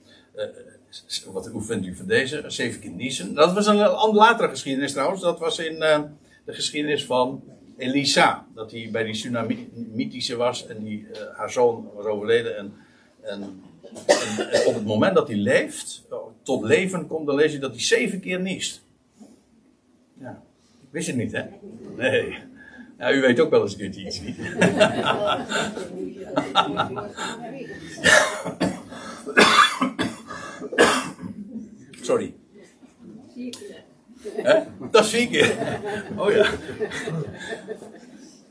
[1.32, 2.44] Wat, hoe vindt u van deze?
[2.48, 3.34] Zeven keer niezen.
[3.34, 3.76] Dat was een,
[4.14, 5.22] latere geschiedenis trouwens.
[5.22, 7.44] Dat was in de geschiedenis van
[7.78, 8.46] Elisa.
[8.56, 12.58] Dat hij bij die tsunamitische was en die, haar zoon was overleden.
[12.58, 12.74] En,
[13.22, 13.62] en,
[14.06, 16.04] en, en, op het moment dat hij leeft,
[16.44, 18.82] tot leven komt, dan lees je dat hij zeven keer niest.
[20.20, 20.42] Ja,
[20.90, 21.44] wist je het niet hè?
[21.96, 22.38] Nee.
[22.98, 24.38] Ja, u weet ook wel eens een keertje iets niet.
[32.12, 32.34] Sorry.
[34.36, 34.60] Hè?
[34.92, 35.56] Dat vier keer.
[36.18, 36.50] Oh ja.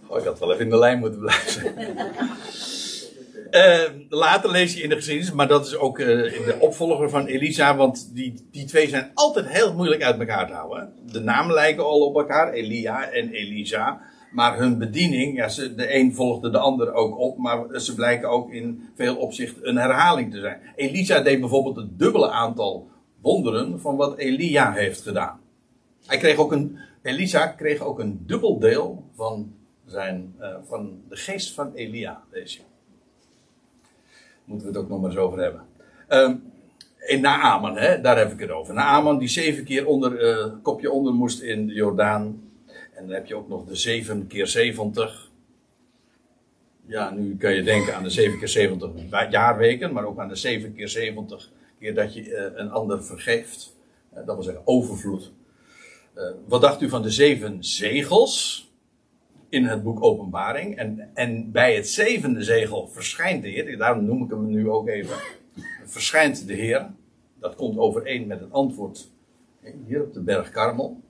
[0.06, 1.74] Oh, ik had wel even in de lijn moeten blijven.
[3.50, 7.26] Uh, later lees je in de geschiedenis, maar dat is ook uh, de opvolger van
[7.26, 10.92] Elisa, want die, die twee zijn altijd heel moeilijk uit elkaar te houden.
[11.12, 14.00] De namen lijken al op elkaar, Elia en Elisa.
[14.32, 18.28] Maar hun bediening, ja, ze, de een volgde de ander ook op, maar ze blijken
[18.28, 20.60] ook in veel opzichten een herhaling te zijn.
[20.76, 22.88] Elisa deed bijvoorbeeld het dubbele aantal
[23.20, 25.40] wonderen van wat Elia heeft gedaan.
[26.06, 29.54] Hij kreeg ook een, Elisa kreeg ook een dubbel deel van,
[29.86, 32.60] zijn, uh, van de geest van Elia, deze.
[34.44, 35.62] Moeten we het ook nog maar eens over hebben.
[36.08, 36.42] Um,
[36.98, 38.74] in Naaman, hè, daar heb ik het over.
[38.74, 42.50] Naaman die zeven keer onder, uh, kopje onder moest in de Jordaan.
[42.94, 45.30] En dan heb je ook nog de 7 keer 70.
[46.86, 48.90] ja, nu kan je denken aan de 7 keer 70
[49.30, 51.50] jaarweken, maar ook aan de 7 keer 70
[51.80, 53.76] keer dat je uh, een ander vergeeft.
[54.12, 55.32] Uh, dat wil zeggen overvloed.
[56.16, 58.68] Uh, wat dacht u van de zeven zegels
[59.48, 60.76] in het boek Openbaring?
[60.76, 64.88] En, en bij het zevende zegel verschijnt de Heer, daarom noem ik hem nu ook
[64.88, 65.16] even.
[65.84, 66.90] Verschijnt de Heer.
[67.40, 69.10] Dat komt overeen met het antwoord
[69.86, 71.00] hier op de berg Karmel.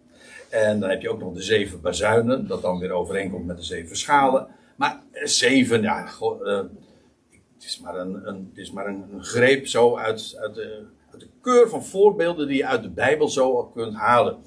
[0.49, 3.63] En dan heb je ook nog de zeven bazuinen, dat dan weer overeenkomt met de
[3.63, 4.47] zeven schalen.
[4.77, 6.09] Maar zeven, ja,
[7.61, 11.29] het is maar een, een, is maar een, greep zo uit, uit, de, uit, de,
[11.43, 14.39] keur van voorbeelden die je uit de Bijbel zo kunt halen.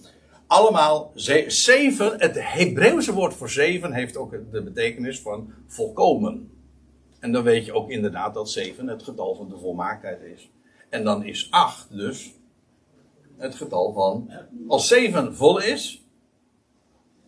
[0.47, 1.12] Allemaal
[1.47, 6.52] zeven, het Hebreeuwse woord voor zeven heeft ook de betekenis van volkomen.
[7.19, 10.49] En dan weet je ook inderdaad dat zeven het getal van de volmaaktheid is.
[10.89, 12.34] En dan is acht dus
[13.38, 14.32] het getal van.
[14.67, 16.04] Als 7 vol is,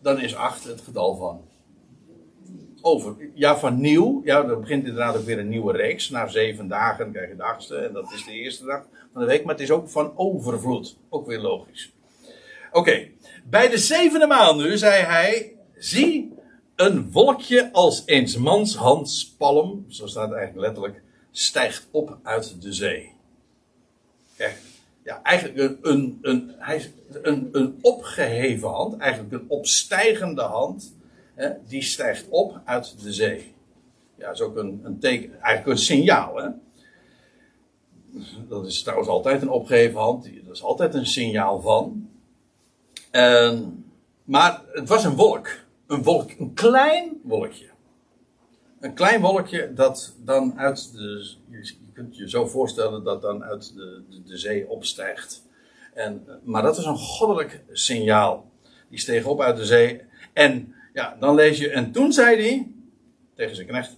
[0.02, 1.44] dan is 8 het getal van.
[2.80, 3.16] Over.
[3.34, 4.20] Ja, van nieuw.
[4.24, 6.10] Ja, dan begint inderdaad ook weer een nieuwe reeks.
[6.10, 7.76] Na zeven dagen krijg je de achtste.
[7.76, 9.44] En dat is de eerste dag van de week.
[9.44, 10.96] Maar het is ook van overvloed.
[11.08, 11.92] Ook weer logisch.
[12.72, 13.08] Oké.
[13.44, 15.54] Bij de zevende maand nu zei hij.
[15.76, 16.34] Zie
[16.76, 19.84] een wolkje als eens mans handspalm.
[19.88, 21.02] Zo staat het eigenlijk letterlijk.
[21.30, 23.14] Stijgt op uit de zee.
[25.06, 26.54] Ja, eigenlijk een, een, een,
[27.22, 30.95] een, een opgeheven hand, eigenlijk een opstijgende hand,
[31.36, 33.54] hè, die stijgt op uit de zee.
[34.18, 36.36] Ja, is ook een, een teken, eigenlijk een signaal.
[36.36, 36.48] Hè?
[38.48, 42.08] Dat is trouwens altijd een opgeheven hand, dat is altijd een signaal van.
[43.10, 43.84] En,
[44.24, 45.48] maar het was een wolk,
[45.86, 47.66] een wolk, een klein wolkje.
[48.80, 51.34] Een klein wolkje dat dan uit de,
[51.92, 55.42] kunt je zo voorstellen dat dan uit de, de, de zee opstijgt.
[55.94, 58.50] En, maar dat is een goddelijk signaal.
[58.88, 60.00] Die steeg op uit de zee.
[60.32, 61.70] En ja, dan lees je.
[61.70, 62.68] En toen zei hij
[63.34, 63.96] tegen zijn knecht.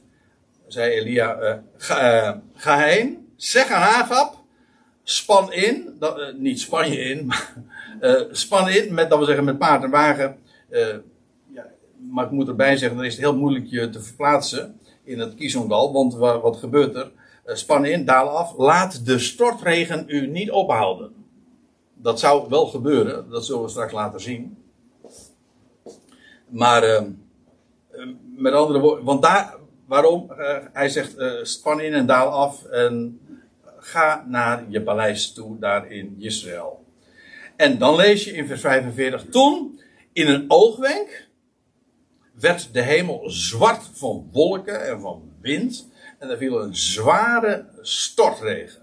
[0.66, 3.32] Zei Elia: uh, ga, uh, ga, heen.
[3.36, 4.44] Zeg aan Hagab.
[5.02, 5.96] Span in.
[5.98, 7.26] Dat, uh, niet span je in.
[7.26, 7.54] Maar
[8.30, 8.94] span in.
[8.94, 10.38] Met, dat we zeggen met paard en wagen.
[11.52, 11.66] ja,
[12.10, 14.80] maar ik moet erbij zeggen: dan is het heel moeilijk je te verplaatsen.
[15.04, 15.92] In het Kizondal.
[15.92, 17.10] Want wat gebeurt er?
[17.48, 18.56] Eh, span in, daal af.
[18.56, 21.12] Laat de stortregen u niet ophouden.
[21.94, 24.57] Dat zou wel gebeuren, dat zullen we straks laten zien.
[26.48, 27.02] Maar uh,
[28.36, 29.54] met andere woorden, want daar,
[29.86, 30.30] waarom?
[30.30, 33.20] Uh, hij zegt: uh, span in en daal af en
[33.78, 36.84] ga naar je paleis toe, daar in Israël.
[37.56, 39.80] En dan lees je in vers 45: Toen,
[40.12, 41.28] in een oogwenk,
[42.34, 45.88] werd de hemel zwart van wolken en van wind.
[46.18, 48.82] En er viel een zware stortregen.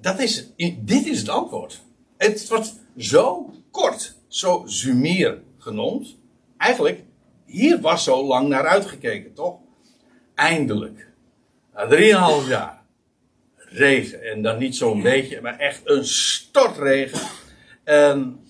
[0.00, 1.82] Dat is, dit is het antwoord.
[2.16, 6.18] Het wordt zo kort, zo Zumier genoemd.
[6.56, 7.02] Eigenlijk,
[7.44, 9.58] hier was zo lang naar uitgekeken, toch?
[10.34, 11.08] Eindelijk.
[11.74, 12.82] Na drieënhalf jaar.
[13.56, 14.22] Regen.
[14.22, 17.28] En dan niet zo'n beetje, maar echt een stortregen.
[17.84, 18.46] En,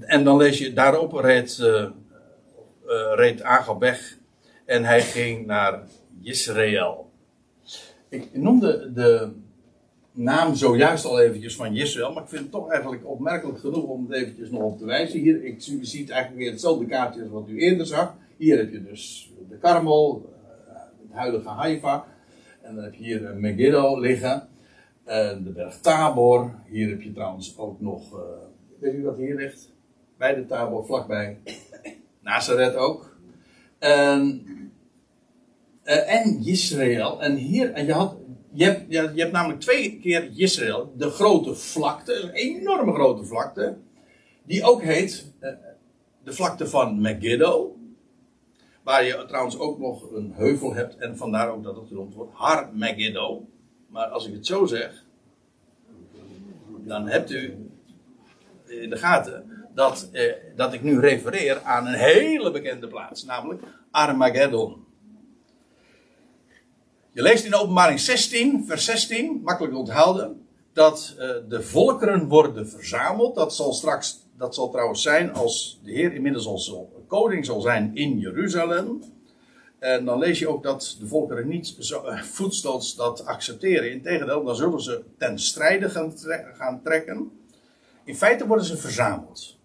[0.00, 4.18] en dan lees je, daarop reed uh, uh, reed Agab weg
[4.64, 5.82] en hij ging naar
[6.22, 7.10] Israël.
[8.08, 9.32] Ik noemde de
[10.18, 14.04] naam zojuist al eventjes van Israël, maar ik vind het toch eigenlijk opmerkelijk genoeg om
[14.04, 15.20] het eventjes nog op te wijzen.
[15.20, 18.16] Hier, ik, u ziet eigenlijk weer hetzelfde kaartje als wat u eerder zag.
[18.36, 20.32] Hier heb je dus de Karmel,
[20.66, 22.04] eh, het huidige Haifa.
[22.62, 24.48] En dan heb je hier Megiddo liggen.
[25.04, 26.54] de berg Tabor.
[26.66, 28.20] Hier heb je trouwens ook nog, uh,
[28.80, 29.72] weet u wat hier ligt?
[30.16, 31.38] Bij de Tabor, vlakbij.
[32.20, 33.16] Nazareth ook.
[33.78, 34.46] En,
[35.82, 37.22] en Israël.
[37.22, 38.16] En hier, en je, had,
[38.52, 40.92] je, hebt, hebt namelijk twee keer Israël.
[40.96, 43.76] De grote vlakte, een enorme grote vlakte.
[44.42, 45.50] Die ook heet uh,
[46.24, 47.76] de vlakte van Megiddo.
[48.82, 50.96] Waar je trouwens ook nog een heuvel hebt.
[50.96, 53.46] En vandaar ook dat het genoemd wordt Har Megiddo.
[53.86, 55.04] Maar als ik het zo zeg.
[56.84, 57.70] Dan hebt u
[58.66, 63.62] in de gaten dat, eh, dat ik nu refereer aan een hele bekende plaats, namelijk
[63.90, 64.86] Armageddon.
[67.18, 73.34] Je leest in openbaring 16, vers 16, makkelijk onthouden, dat eh, de volkeren worden verzameld.
[73.34, 76.74] Dat zal straks, dat zal trouwens zijn als de Heer inmiddels als
[77.06, 79.02] koning zal zijn in Jeruzalem.
[79.78, 83.90] En dan lees je ook dat de volkeren niet zo, uh, voetstoots dat accepteren.
[83.90, 86.12] Integendeel, dan zullen ze ten strijde gaan,
[86.54, 87.30] gaan trekken.
[88.04, 89.56] In feite worden ze verzameld.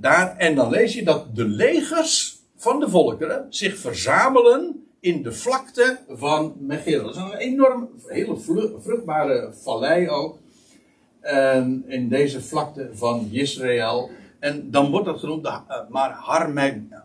[0.00, 5.32] Daar, en dan lees je dat de legers van de volkeren zich verzamelen in de
[5.32, 7.02] vlakte van Megiddo.
[7.02, 8.36] Dat is een enorm, hele
[8.78, 10.38] vruchtbare vallei ook.
[11.20, 14.10] En in deze vlakte van Israël.
[14.38, 16.10] En dan wordt dat genoemd, uh, maar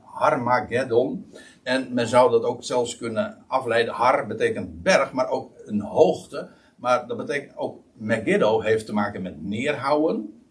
[0.03, 1.31] Harmageddon.
[1.63, 3.93] En men zou dat ook zelfs kunnen afleiden.
[3.93, 6.49] Har betekent berg, maar ook een hoogte.
[6.75, 10.41] Maar dat betekent ook Megiddo heeft te maken met neerhouden.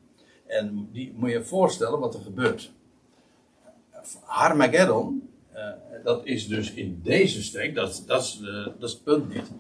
[0.46, 2.72] En die moet je je voorstellen wat er gebeurt.
[4.24, 5.25] Harmageddon,
[5.56, 8.40] uh, dat is dus in deze streek, dat, dat, is,
[8.78, 9.50] dat is het punt niet.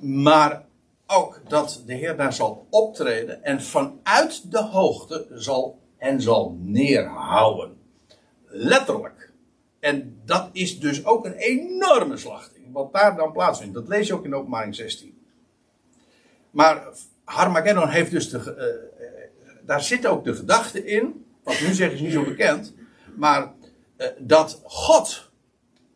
[0.00, 0.66] Maar
[1.06, 7.76] ook dat de Heer daar zal optreden en vanuit de hoogte zal en zal neerhouden.
[8.44, 9.32] Letterlijk.
[9.80, 13.74] En dat is dus ook een enorme slachting, wat daar dan plaatsvindt.
[13.74, 15.18] Dat lees je ook in openbaring 16.
[16.50, 16.88] Maar
[17.24, 22.00] Harmageddon heeft dus de, uh, daar zit ook de gedachte in, wat nu zeg is
[22.00, 22.74] niet zo bekend,
[23.16, 23.52] maar
[24.18, 25.30] dat God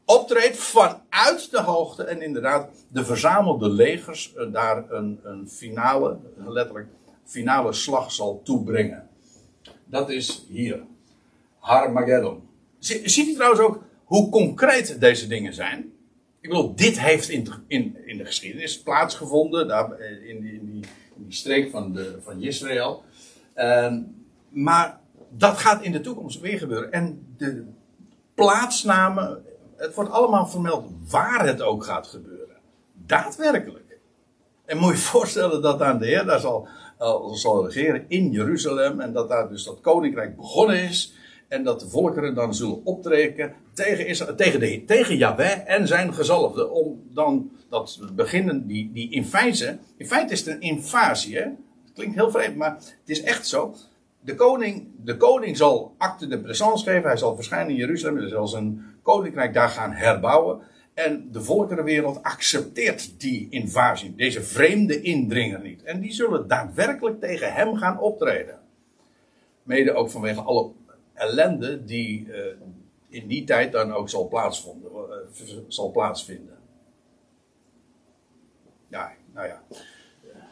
[0.05, 6.89] optreedt vanuit de hoogte en inderdaad de verzamelde legers uh, daar een, een finale, letterlijk
[7.25, 9.09] finale slag zal toebrengen.
[9.85, 10.83] Dat is hier.
[11.59, 12.43] Harmageddon.
[12.79, 15.93] Ziet u trouwens ook hoe concreet deze dingen zijn?
[16.41, 20.85] Ik bedoel, dit heeft in, in, in de geschiedenis plaatsgevonden, daar eh, in die, die,
[21.29, 23.03] streek van, de, van Israël.
[23.57, 23.97] Uh,
[24.49, 26.93] maar dat gaat in de toekomst weer gebeuren.
[26.93, 27.65] En de
[28.45, 29.43] plaatsnamen,
[29.77, 32.57] het wordt allemaal vermeld waar het ook gaat gebeuren.
[32.93, 33.99] Daadwerkelijk.
[34.65, 36.69] En moet je voorstellen dat aan de Heer daar zal,
[37.01, 39.01] uh, zal regeren in Jeruzalem.
[39.01, 41.15] En dat daar dus dat koninkrijk begonnen is.
[41.49, 46.15] En dat de volkeren dan zullen optreden tegen, Israël, tegen, de, tegen Yahweh en zijn
[46.15, 46.69] gezalfde.
[46.69, 51.39] Om dan dat beginnen, die, die in feite, in feite is het een invasie.
[51.39, 51.59] Het
[51.95, 53.75] klinkt heel vreemd, maar het is echt zo.
[54.21, 57.09] De koning, de koning zal acte de présence geven.
[57.09, 58.19] Hij zal verschijnen in Jeruzalem.
[58.19, 60.61] Hij zal zijn koninkrijk daar gaan herbouwen.
[60.95, 65.83] En de volkerenwereld accepteert die invasie, deze vreemde indringer niet.
[65.83, 68.59] En die zullen daadwerkelijk tegen hem gaan optreden.
[69.63, 70.71] Mede ook vanwege alle
[71.15, 72.37] ellende die uh,
[73.09, 76.59] in die tijd dan ook zal, plaatsvinden, uh, zal plaatsvinden.
[78.89, 79.63] Ja, nou ja.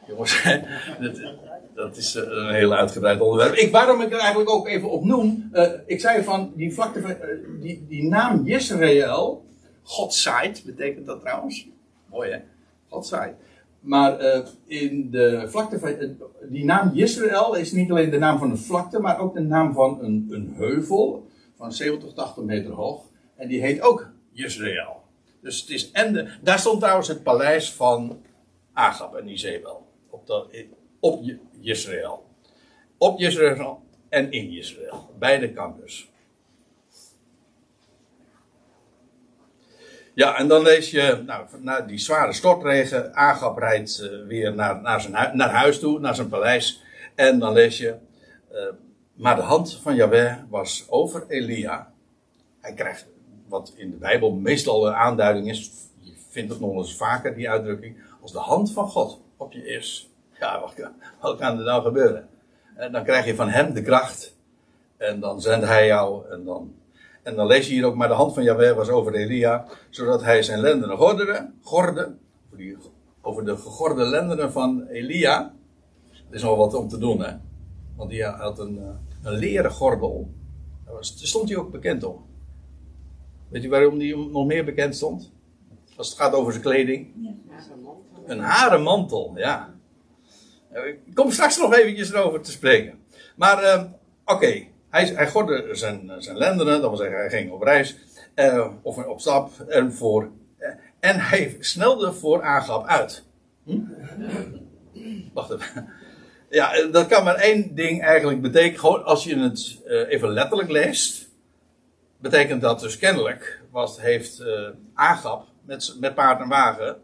[0.07, 0.43] Jongens,
[1.79, 3.55] dat, dat, is eh, een heel uitgebreid onderwerp.
[3.55, 5.51] Ik, waarom ik er eigenlijk ook even op noem.
[5.53, 7.17] Uh, ik zei van die vlakte van,
[7.61, 9.47] die, die naam Jezreel.
[9.83, 11.69] God zaait, betekent dat trouwens.
[12.11, 12.39] Mooi hè?
[12.89, 13.35] God zaait.
[13.81, 14.21] Maar
[14.67, 16.17] in de vlakte van.
[16.49, 19.75] Die naam Israël is niet alleen de naam van een vlakte, maar ook de naam
[19.75, 21.27] van een, een heuvel.
[21.57, 23.05] Van 70, 80 meter hoog.
[23.37, 25.03] En die heet ook Israël.
[25.43, 25.91] Dus het is.
[25.91, 28.19] En daar stond trouwens het paleis van
[28.73, 29.87] Agab en Izebel.
[30.11, 30.67] Op, de,
[31.01, 31.25] op
[31.61, 32.27] Israël.
[32.99, 35.11] Op Israël en in Israël.
[35.19, 36.11] Beide campus.
[40.19, 44.81] Ja, en dan lees je, nou, na die zware stortregen, Agab rijdt uh, weer naar,
[44.81, 46.83] naar, zijn naar huis toe, naar zijn paleis.
[47.15, 47.95] En dan lees je,
[48.53, 48.59] uh,
[49.15, 51.93] maar de hand van Yahweh was over Elia.
[52.61, 53.07] Hij krijgt,
[53.49, 57.51] wat in de Bijbel meestal een aanduiding is, je vindt het nog eens vaker, die
[57.51, 60.08] uitdrukking, als de hand van God op je is.
[60.41, 62.29] Ja, wat, wat kan er nou gebeuren?
[62.77, 64.37] En dan krijg je van hem de kracht.
[64.97, 66.75] En dan zendt hij jou en dan
[67.29, 70.23] en dan lees je hier ook, maar de hand van Jahweh was over Elia, zodat
[70.23, 72.15] hij zijn lendenen gorderde, gorde,
[73.21, 75.55] over de gegorde lendenen van Elia.
[76.11, 77.33] Er is nog wat om te doen, hè.
[77.97, 78.89] Want die had een, eh,
[79.23, 80.31] een leren gordel.
[80.85, 82.27] Daar, was, stond hij ook bekend om.
[83.49, 85.33] Weet je waarom die nog meer bekend stond?
[85.97, 87.13] Als het gaat over zijn kleding.
[88.27, 89.75] Een haren mantel, ja.
[90.73, 92.99] Ik kom straks nog eventjes erover te spreken.
[93.37, 93.83] Maar, uh,
[94.25, 94.67] oké.
[94.91, 97.97] Hij, hij gordde zijn, zijn lendenen, dat wil zeggen, hij ging op reis,
[98.35, 100.69] eh, of op stap, en, voor, eh,
[101.01, 103.25] en hij snelde voor Agap uit.
[103.65, 103.79] Hm?
[105.33, 105.89] Wacht even.
[106.51, 108.79] Ja, dat kan maar één ding eigenlijk betekenen.
[108.79, 111.29] Gewoon als je het uh, even letterlijk leest,
[112.21, 116.97] betekent dat dus kennelijk, was, heeft uh, Agap met, met paard en wagen,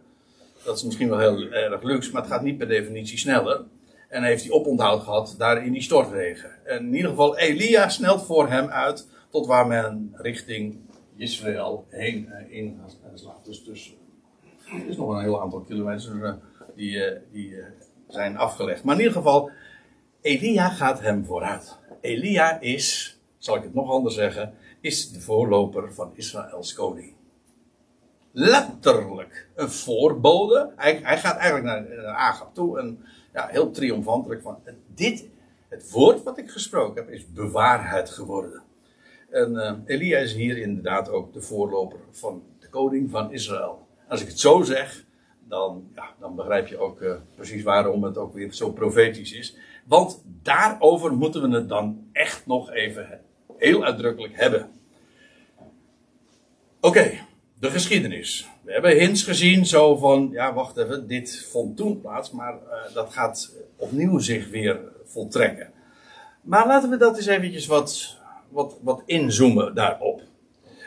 [0.65, 3.65] dat is misschien wel heel erg luxe, maar het gaat niet per definitie sneller.
[4.09, 6.51] En heeft hij oponthoud gehad daar in die stortregen.
[6.65, 10.79] En in ieder geval, Elia snelt voor hem uit tot waar men richting
[11.17, 12.81] Israël heen uh, in
[13.15, 13.45] slaat.
[13.45, 13.97] Dus, dus
[14.67, 16.33] er is nog een heel aantal kilometers uh,
[16.75, 17.03] die,
[17.33, 17.57] die
[18.09, 18.85] zijn afgelegd.
[18.85, 19.51] Maar in ieder geval,
[20.21, 21.79] Elia gaat hem vooruit.
[22.01, 27.14] Elia is, zal ik het nog anders zeggen, is de voorloper van Israëls koning.
[28.37, 30.73] Letterlijk een voorbode.
[30.77, 34.59] Hij, hij gaat eigenlijk naar, naar Agab toe en ja, heel triomfantelijk van
[34.95, 35.29] dit,
[35.69, 38.63] het woord wat ik gesproken heb, is bewaarheid geworden.
[39.31, 43.87] En uh, Elia is hier inderdaad ook de voorloper van de koning van Israël.
[44.09, 45.05] Als ik het zo zeg,
[45.49, 49.57] dan, ja, dan begrijp je ook uh, precies waarom het ook weer zo profetisch is.
[49.85, 53.21] Want daarover moeten we het dan echt nog even
[53.57, 54.71] heel uitdrukkelijk hebben.
[56.81, 57.24] Oké,
[57.65, 58.49] de geschiedenis.
[58.63, 62.95] We hebben hints gezien, zo van, ja wacht even, dit vond toen plaats, maar uh,
[62.95, 65.73] dat gaat opnieuw zich weer voltrekken.
[66.43, 68.17] Maar laten we dat eens eventjes wat,
[68.49, 70.23] wat, wat inzoomen daarop.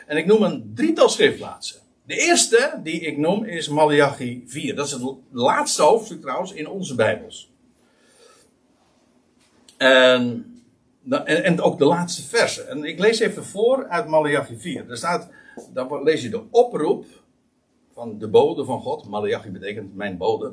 [0.06, 1.80] En ik noem een drietal schriftplaatsen.
[2.06, 4.74] De eerste die ik noem is Malachi 4.
[4.74, 7.50] Dat is het laatste hoofdstuk trouwens in onze Bijbels.
[9.76, 10.46] En,
[11.10, 12.62] en, en ook de laatste verse.
[12.62, 14.90] En ik lees even voor uit Malachi 4.
[14.90, 15.28] Er staat,
[15.72, 17.04] dan lees je de oproep
[17.92, 19.08] van de bode van God.
[19.08, 20.52] Malachi betekent mijn bode.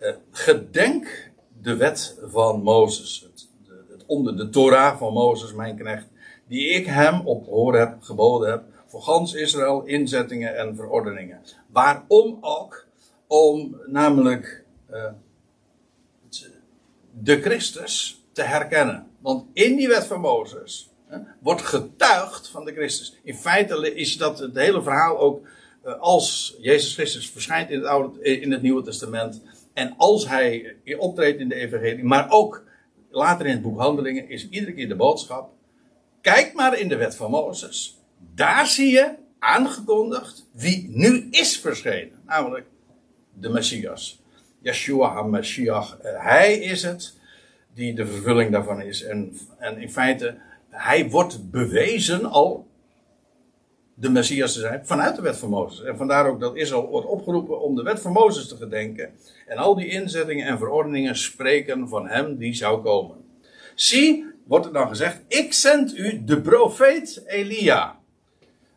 [0.00, 3.20] Uh, gedenk de wet van Mozes.
[3.20, 6.06] Het, de, het onder de Torah van Mozes, mijn knecht.
[6.46, 11.40] Die ik hem op hoor heb geboden heb voor gans Israël inzettingen en verordeningen.
[11.66, 12.86] Waarom ook?
[13.26, 15.04] Om namelijk uh,
[17.10, 19.06] de Christus te herkennen.
[19.18, 20.91] Want in die wet van Mozes
[21.40, 23.18] wordt getuigd van de Christus.
[23.22, 25.46] In feite is dat het hele verhaal ook
[25.86, 29.42] uh, als Jezus Christus verschijnt in het, Oude, in het Nieuwe Testament.
[29.72, 32.64] En als hij optreedt in de Evangelie, maar ook
[33.10, 35.50] later in het boek Handelingen, is iedere keer de boodschap.
[36.20, 38.00] Kijk maar in de wet van Mozes
[38.34, 42.20] daar zie je aangekondigd wie nu is verschenen.
[42.26, 42.66] Namelijk
[43.32, 44.22] de Messias.
[44.60, 45.98] Yeshua HaMashiach.
[45.98, 47.14] Eh, hij is het
[47.74, 49.02] die de vervulling daarvan is.
[49.02, 50.36] En, en in feite,
[50.72, 52.66] hij wordt bewezen al
[53.94, 55.84] de Messias te zijn vanuit de wet van Mozes.
[55.84, 59.10] En vandaar ook dat Israël wordt opgeroepen om de wet van Mozes te gedenken.
[59.46, 63.16] En al die inzettingen en verordeningen spreken van hem die zou komen.
[63.74, 67.98] Zie, wordt er dan gezegd, ik zend u de profeet Elia.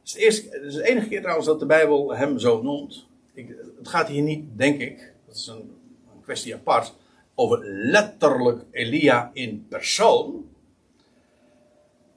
[0.03, 3.05] Het is, de enige keer trouwens dat de Bijbel hem zo noemt.
[3.33, 5.71] Ik, het gaat hier niet, denk ik, dat is een,
[6.13, 6.93] een kwestie apart,
[7.35, 10.45] over letterlijk Elia in persoon.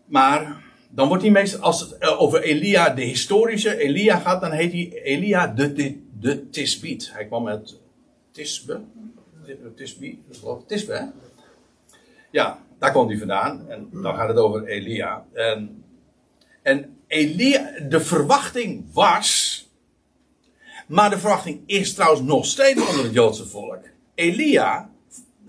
[0.09, 4.52] Maar dan wordt hij meestal, als het eh, over Elia, de historische Elia gaat, dan
[4.52, 6.46] heet hij Elia de, de.
[7.12, 7.76] Hij kwam uit
[8.30, 8.80] Tisbe.
[9.76, 10.22] Tisbi,
[10.66, 11.04] Tisbe, hè?
[12.30, 13.68] Ja, daar kwam hij vandaan.
[13.68, 15.24] En dan gaat het over Elia.
[15.32, 15.84] En,
[16.62, 19.56] en Elia, de verwachting was.
[20.86, 23.80] Maar de verwachting is trouwens nog steeds onder het Joodse volk.
[24.14, 24.90] Elia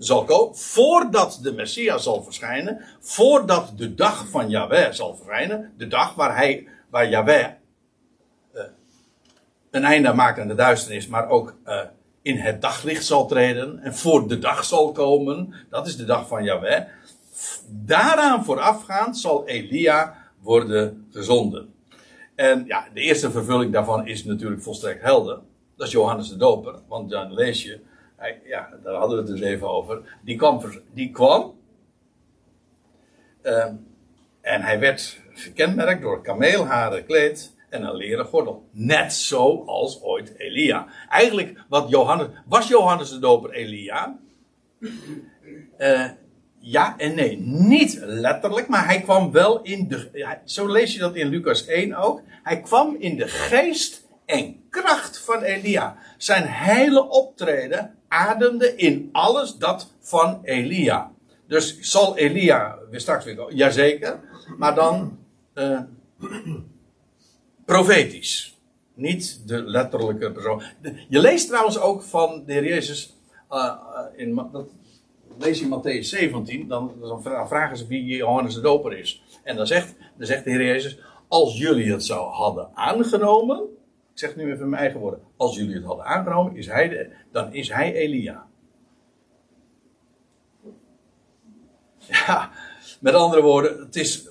[0.04, 2.84] zal komen voordat de Messias zal verschijnen.
[3.00, 5.72] Voordat de dag van Yahweh zal verschijnen.
[5.76, 7.46] De dag waar hij, waar Yahweh
[8.54, 8.62] uh,
[9.70, 11.80] een einde maakt aan de duisternis, maar ook uh,
[12.22, 13.78] in het daglicht zal treden.
[13.78, 15.54] En voor de dag zal komen.
[15.70, 16.82] Dat is de dag van Yahweh.
[17.68, 21.74] Daaraan voorafgaand zal Elia worden gezonden.
[22.34, 25.38] En ja, de eerste vervulling daarvan is natuurlijk volstrekt helder.
[25.76, 26.74] Dat is Johannes de Doper.
[26.88, 27.80] Want dan lees je,
[28.20, 30.18] hij, ja, daar hadden we het dus even over.
[30.24, 30.62] Die kwam,
[30.92, 31.58] die kwam
[33.42, 33.64] uh,
[34.40, 38.68] en hij werd gekenmerkt door kameelharen kleed en een leren gordel.
[38.70, 40.86] Net zoals ooit Elia.
[41.08, 44.18] Eigenlijk wat Johannes, was Johannes de Doper Elia?
[45.78, 46.08] Uh,
[46.58, 47.38] ja en nee.
[47.40, 50.38] Niet letterlijk, maar hij kwam wel in de.
[50.44, 52.22] Zo lees je dat in Lucas 1 ook.
[52.42, 55.96] Hij kwam in de geest en kracht van Elia.
[56.16, 61.12] Zijn hele optreden ademde in alles dat van Elia.
[61.46, 63.54] Dus zal Elia weer straks weer?
[63.54, 64.20] Jazeker.
[64.58, 65.18] Maar dan
[65.54, 65.80] uh,
[67.64, 68.58] profetisch.
[68.94, 70.62] Niet de letterlijke persoon.
[71.08, 73.16] Je leest trouwens ook van de heer Jezus.
[73.50, 73.74] Uh,
[74.16, 74.68] in, dat
[75.38, 79.22] lees je Matthäus 17, dan, dan, vragen ze wie Johannes de Doper is.
[79.42, 80.98] En dan zegt, dan zegt de Heer Jezus,
[81.28, 83.62] als jullie het zo hadden aangenomen,
[84.20, 87.68] zeg nu even mijn eigen woorden, als jullie het hadden aangenomen, is hij dan is
[87.68, 88.46] hij Elia.
[91.98, 92.50] Ja,
[93.00, 94.28] met andere woorden, het is,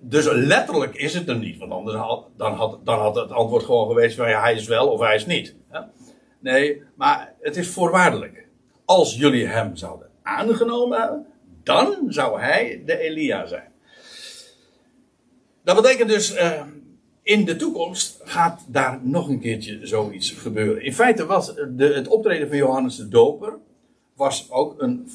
[0.00, 3.64] dus letterlijk is het er niet, want anders had, dan, had, dan had het antwoord
[3.64, 5.56] gewoon geweest van ja, hij is wel of hij is niet.
[6.38, 8.48] Nee, maar het is voorwaardelijk.
[8.84, 11.26] Als jullie hem zouden aangenomen hebben,
[11.62, 13.72] dan zou hij de Elia zijn.
[15.62, 16.62] Dat betekent dus, uh,
[17.24, 20.84] in de toekomst gaat daar nog een keertje zoiets gebeuren.
[20.84, 23.58] In feite was de, het optreden van Johannes de Doper,
[24.14, 25.08] was ook een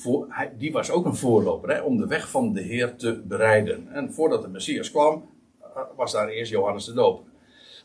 [0.58, 3.88] die was ook een voorloper hè, om de weg van de Heer te bereiden.
[3.92, 5.30] En voordat de Messias kwam,
[5.62, 7.26] eh, was daar eerst Johannes de Doper.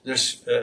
[0.02, 0.56] Dus uh,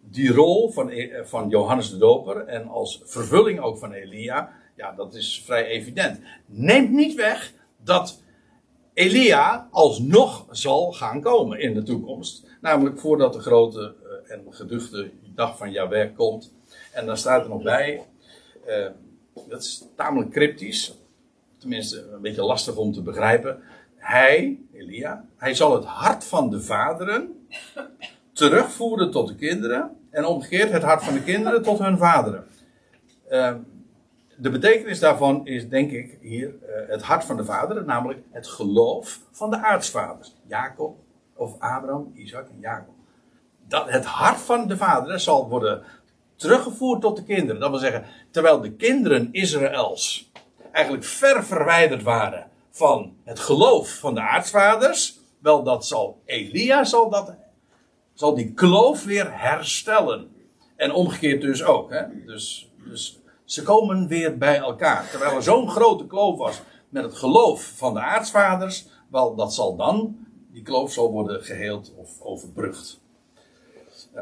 [0.00, 0.92] die rol van,
[1.24, 6.20] van Johannes de Doper en als vervulling ook van Elia, ja, dat is vrij evident.
[6.46, 7.52] Neemt niet weg
[7.84, 8.22] dat
[8.94, 12.46] Elia alsnog zal gaan komen in de toekomst.
[12.64, 13.94] Namelijk voordat de grote
[14.26, 16.52] eh, en geduchte dag van Yahweh komt.
[16.92, 18.06] En dan staat er nog bij,
[18.66, 18.86] uh,
[19.48, 20.98] dat is tamelijk cryptisch,
[21.58, 23.62] tenminste een beetje lastig om te begrijpen.
[23.96, 27.46] Hij, Elia, hij zal het hart van de vaderen
[28.32, 32.44] terugvoeren tot de kinderen en omgekeerd het hart van de kinderen tot hun vaderen.
[33.30, 33.54] Uh,
[34.36, 38.46] de betekenis daarvan is, denk ik, hier uh, het hart van de vaderen, namelijk het
[38.46, 40.34] geloof van de aartsvaders.
[40.46, 41.03] Jacob,
[41.36, 42.94] of Abraham, Isaac en Jacob.
[43.68, 45.82] Dat het hart van de vaderen zal worden
[46.36, 47.60] teruggevoerd tot de kinderen.
[47.60, 50.30] Dat wil zeggen, terwijl de kinderen Israëls
[50.72, 57.10] eigenlijk ver verwijderd waren van het geloof van de aartsvaders, wel dat zal Elia zal
[57.10, 57.34] dat
[58.14, 60.32] zal die kloof weer herstellen.
[60.76, 61.90] En omgekeerd dus ook.
[61.90, 62.24] Hè?
[62.26, 65.10] Dus, dus ze komen weer bij elkaar.
[65.10, 69.76] Terwijl er zo'n grote kloof was met het geloof van de aartsvaders, wel dat zal
[69.76, 70.23] dan,
[70.54, 73.00] die kloof zal worden geheeld of overbrugd.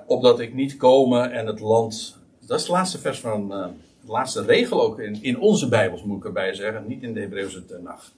[0.07, 2.19] Opdat ik niet komen en het land.
[2.41, 3.53] Dat is het laatste vers van.
[3.53, 3.67] Uh,
[4.05, 6.85] de laatste regel ook in, in onze Bijbels, moet ik erbij zeggen.
[6.87, 8.13] Niet in de Hebreeuwse nacht.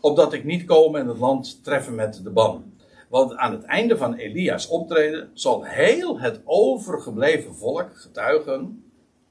[0.00, 2.72] Opdat ik niet komen en het land treffen met de ban.
[3.08, 8.84] Want aan het einde van Elia's optreden zal heel het overgebleven volk getuigen: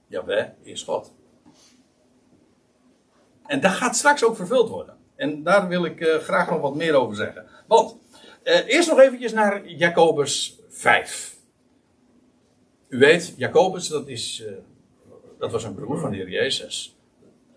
[0.07, 1.13] Jawel is God.
[3.45, 4.95] En dat gaat straks ook vervuld worden.
[5.15, 7.45] En daar wil ik uh, graag nog wat meer over zeggen.
[7.67, 7.95] Want,
[8.43, 11.35] eerst nog eventjes naar Jacobus 5.
[12.89, 14.51] U weet, Jacobus, dat, is, uh,
[15.39, 16.97] dat was een broer van de Heer Jezus.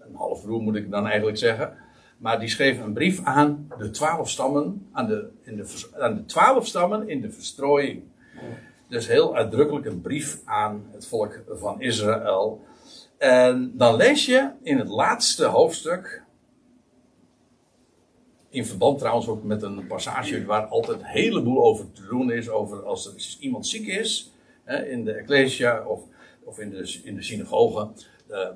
[0.01, 1.76] Een halfbroer moet ik dan eigenlijk zeggen.
[2.18, 6.24] Maar die schreef een brief aan de twaalf stammen, aan de, in de, aan de
[6.24, 8.03] twaalf stammen in de verstrooiing.
[8.89, 12.64] Dus heel uitdrukkelijk een brief aan het volk van Israël.
[13.18, 16.24] En dan lees je in het laatste hoofdstuk,
[18.55, 22.48] in verband trouwens ook met een passage waar altijd een heleboel over te doen is,
[22.48, 24.30] over als er iemand ziek is,
[24.86, 26.00] in de ecclesia of,
[26.44, 27.88] of in, de, in de synagoge.
[28.30, 28.48] Uh,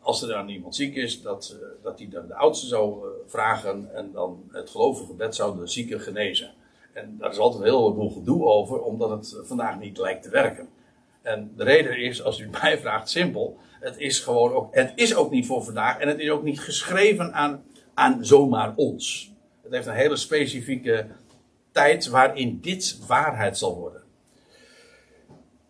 [0.00, 3.10] als er dan iemand ziek is, dat, uh, dat hij dan de oudste zou uh,
[3.26, 6.52] vragen en dan het gelovige gebed zou de zieke genezen.
[6.92, 10.68] En daar is altijd een heleboel gedoe over, omdat het vandaag niet lijkt te werken.
[11.22, 13.56] En de reden is, als u mij vraagt, simpel.
[13.80, 16.60] Het is gewoon ook, het is ook niet voor vandaag en het is ook niet
[16.60, 17.64] geschreven aan,
[17.94, 19.32] aan zomaar ons.
[19.62, 21.06] Het heeft een hele specifieke
[21.72, 24.02] tijd waarin dit waarheid zal worden.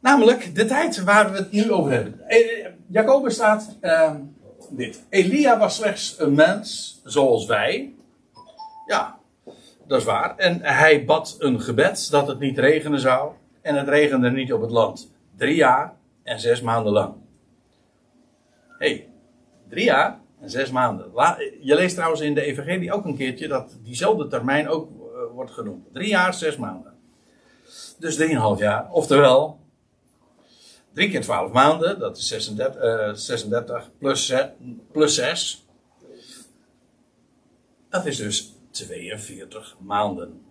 [0.00, 2.28] Namelijk de tijd waar we het nu over hebben.
[2.28, 4.14] Eh, Jacobus staat uh,
[4.70, 5.02] dit.
[5.08, 7.94] Elia was slechts een mens zoals wij.
[8.86, 9.18] Ja,
[9.86, 10.36] dat is waar.
[10.36, 13.32] En hij bad een gebed dat het niet regenen zou.
[13.62, 15.12] En het regende niet op het land.
[15.36, 17.14] Drie jaar en zes maanden lang.
[18.78, 19.08] Hey,
[19.68, 21.12] drie jaar en zes maanden.
[21.60, 25.50] Je leest trouwens in de Evangelie ook een keertje dat diezelfde termijn ook uh, wordt
[25.50, 25.86] genoemd.
[25.92, 26.92] Drie jaar, zes maanden.
[27.98, 28.90] Dus drieënhalf jaar.
[28.90, 29.60] Oftewel,
[30.92, 34.34] drie keer twaalf maanden, dat is 36, uh, 36 plus,
[34.92, 35.66] plus 6.
[37.88, 40.42] Dat is dus 42 maanden.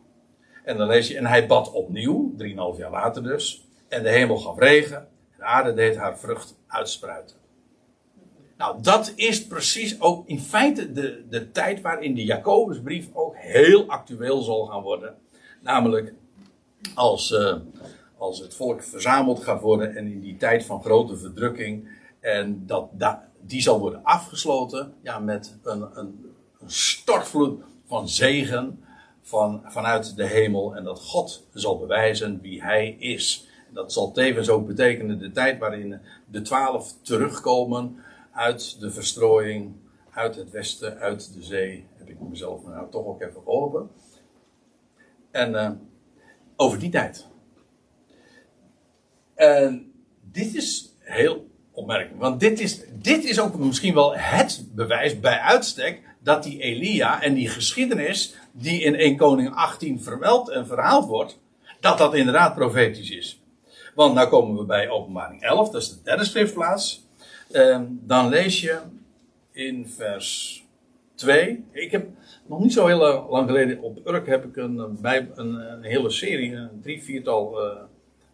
[0.63, 3.67] En dan lees je, en hij bad opnieuw, drieënhalf jaar later dus.
[3.87, 7.40] En de hemel gaf regen, en de aarde deed haar vrucht uitspruiten.
[8.61, 13.85] Nou, dat is precies ook in feite de, de tijd waarin de Jacobusbrief ook heel
[13.87, 15.15] actueel zal gaan worden.
[15.61, 16.13] Namelijk
[16.95, 17.55] als, uh,
[18.17, 21.89] als het volk verzameld gaat worden en in die tijd van grote verdrukking.
[22.19, 22.89] En dat,
[23.39, 28.83] die zal worden afgesloten ja, met een, een, een stortvloed van zegen
[29.21, 30.75] van, vanuit de hemel.
[30.75, 33.47] En dat God zal bewijzen wie hij is.
[33.73, 39.75] Dat zal tevens ook betekenen de tijd waarin de twaalf terugkomen uit de verstrooiing,
[40.11, 41.87] uit het westen, uit de zee.
[41.97, 43.89] Heb ik mezelf nou toch ook even geholpen.
[45.31, 45.71] En uh,
[46.55, 47.27] over die tijd.
[49.35, 49.91] En
[50.31, 52.19] dit is heel opmerkelijk.
[52.19, 57.21] Want dit is, dit is ook misschien wel het bewijs bij uitstek dat die Elia
[57.21, 61.39] en die geschiedenis die in 1 Koning 18 vermeld en verhaald wordt,
[61.79, 63.41] dat dat inderdaad profetisch is.
[63.95, 67.09] Want nou komen we bij openbaring 11, dat is de derde schriftplaats.
[67.53, 68.79] Uh, dan lees je
[69.51, 70.63] in vers
[71.15, 71.63] 2.
[71.71, 72.07] Ik heb
[72.47, 76.53] nog niet zo heel lang geleden op Urk heb ik een, een, een hele serie,
[76.53, 77.77] een drie, viertal uh,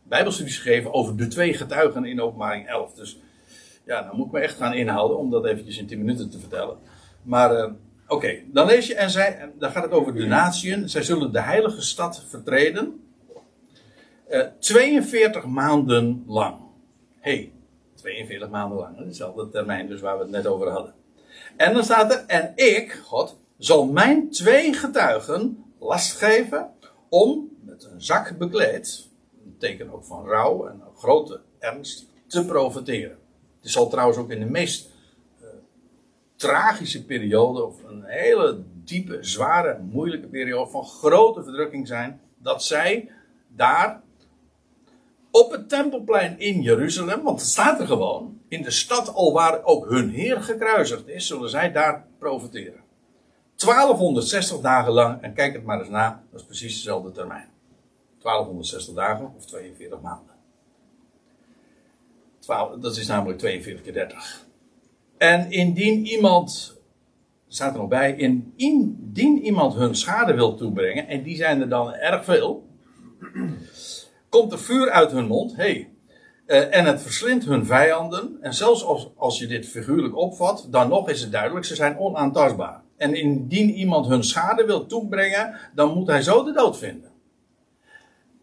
[0.04, 2.94] bijbelstudies gegeven over de twee getuigen in openbaring 11.
[2.94, 3.20] Dus
[3.86, 6.40] ja, dan moet ik me echt gaan inhouden om dat eventjes in 10 minuten te
[6.40, 6.78] vertellen.
[7.22, 7.72] Maar
[8.08, 10.90] oké, dan lees je en zij, dan gaat het over de natieën.
[10.90, 13.02] Zij zullen de heilige stad vertreden.
[14.30, 16.56] Uh, 42 maanden lang.
[17.20, 17.52] hey,
[17.98, 18.98] 42 maanden lang.
[18.98, 20.94] Dezelfde termijn dus waar we het net over hadden.
[21.56, 26.70] En dan staat er, en ik, God, zal mijn twee getuigen last geven
[27.10, 29.10] om met een zak bekleed,
[29.46, 33.18] een teken ook van rouw en grote ernst, te profiteren.
[33.62, 34.90] Het zal trouwens ook in de meest
[35.42, 35.48] uh,
[36.36, 43.12] tragische periode, of een hele diepe, zware, moeilijke periode van grote verdrukking zijn, dat zij
[43.48, 44.02] daar
[45.38, 49.64] op het tempelplein in Jeruzalem, want het staat er gewoon, in de stad al waar
[49.64, 52.82] ook hun Heer gekruisigd is, zullen zij daar profiteren.
[53.56, 57.50] 1260 dagen lang, en kijk het maar eens na, dat is precies dezelfde termijn.
[58.22, 60.36] 1260 dagen of 42 maanden.
[62.40, 64.46] 12, dat is namelijk 42 keer 30.
[65.18, 66.78] En indien iemand,
[67.48, 68.16] staat er nog bij,
[68.56, 72.68] indien iemand hun schade wil toebrengen, en die zijn er dan erg veel,
[74.30, 75.90] komt er vuur uit hun mond, hey,
[76.48, 80.90] uh, en het verslindt hun vijanden, en zelfs als, als je dit figuurlijk opvat, dan
[80.90, 82.82] nog is het duidelijk, ze zijn onaantastbaar.
[82.98, 87.12] En indien iemand hun schade wil toebrengen, dan moet hij zo de dood vinden.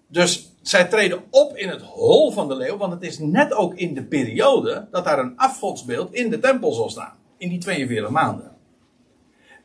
[0.06, 3.74] Dus zij treden op in het hol van de leeuw, want het is net ook
[3.74, 7.16] in de periode dat daar een afgodsbeeld in de tempel zal staan.
[7.36, 8.53] In die 42 maanden.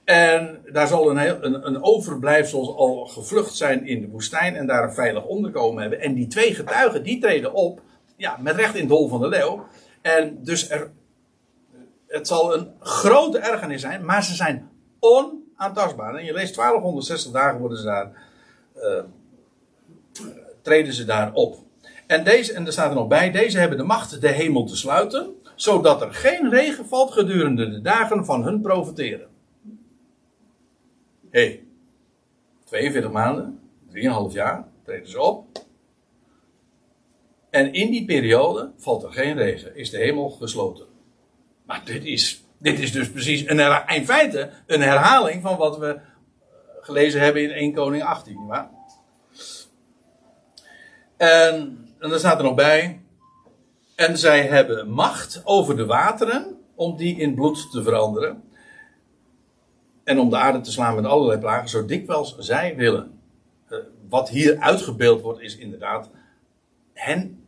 [0.09, 4.83] En daar zal een, een, een overblijfsel al gevlucht zijn in de woestijn en daar
[4.83, 5.99] een veilig onderkomen hebben.
[6.01, 7.81] En die twee getuigen, die treden op,
[8.15, 9.65] ja, met recht in het hol van de leeuw.
[10.01, 10.91] En dus er,
[12.07, 16.15] het zal een grote ergernis zijn, maar ze zijn onaantastbaar.
[16.15, 18.11] En je leest 1260 dagen worden ze daar,
[18.75, 19.03] uh,
[20.61, 21.57] treden ze daar op.
[22.07, 24.75] En, deze, en er staat er nog bij, deze hebben de macht de hemel te
[24.75, 29.37] sluiten, zodat er geen regen valt gedurende de dagen van hun profiteren.
[31.29, 31.63] Hé, hey,
[32.65, 33.59] 42 maanden,
[33.93, 35.65] 3,5 jaar, treden ze op.
[37.49, 40.85] En in die periode valt er geen regen, is de hemel gesloten.
[41.65, 45.93] Maar dit is dit is dus precies een in feite een herhaling van wat we
[45.93, 46.01] eh,
[46.81, 48.45] gelezen hebben in 1 Koning 18.
[48.45, 48.69] Maar.
[51.17, 53.01] En, en dan staat er nog bij.
[53.95, 58.43] En zij hebben macht over de wateren om die in bloed te veranderen.
[60.09, 63.19] En om de aarde te slaan met allerlei plagen, zo dikwijls zij willen.
[63.67, 63.77] Eh,
[64.09, 66.09] wat hier uitgebeeld wordt, is inderdaad
[66.93, 67.43] hen,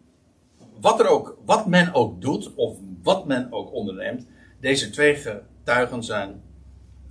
[0.79, 4.25] wat, er ook, wat men ook doet, of wat men ook onderneemt,
[4.59, 6.41] deze twee getuigen zijn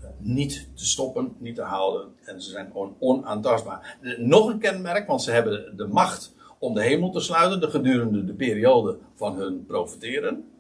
[0.00, 2.14] eh, niet te stoppen, niet te houden.
[2.24, 3.96] En ze zijn on onaantastbaar.
[4.18, 8.24] Nog een kenmerk, want ze hebben de macht om de hemel te sluiten de gedurende
[8.24, 10.50] de periode van hun profiteren.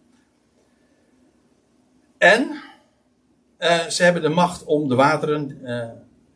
[2.18, 2.60] En
[3.60, 5.84] uh, ze hebben de macht om de wateren uh,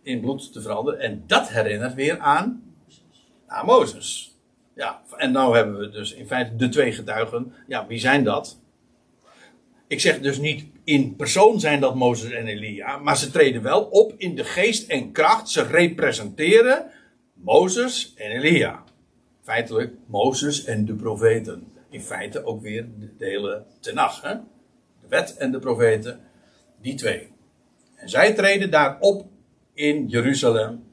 [0.03, 1.01] in bloed te veranderen.
[1.01, 2.75] En dat herinnert weer aan,
[3.47, 4.37] aan Mozes.
[4.75, 7.53] Ja, en nou hebben we dus in feite de twee getuigen.
[7.67, 8.59] Ja, wie zijn dat?
[9.87, 13.85] Ik zeg dus niet in persoon zijn dat Mozes en Elia, maar ze treden wel
[13.85, 15.49] op in de geest en kracht.
[15.49, 16.91] Ze representeren
[17.35, 18.83] Mozes en Elia.
[19.43, 21.73] Feitelijk Mozes en de profeten.
[21.91, 24.21] In feite ook weer de, hele tenag.
[24.21, 26.21] De wet en de profeten,
[26.85, 27.33] die twee.
[27.95, 29.27] En zij treden daar op
[29.73, 30.85] in Jeruzalem.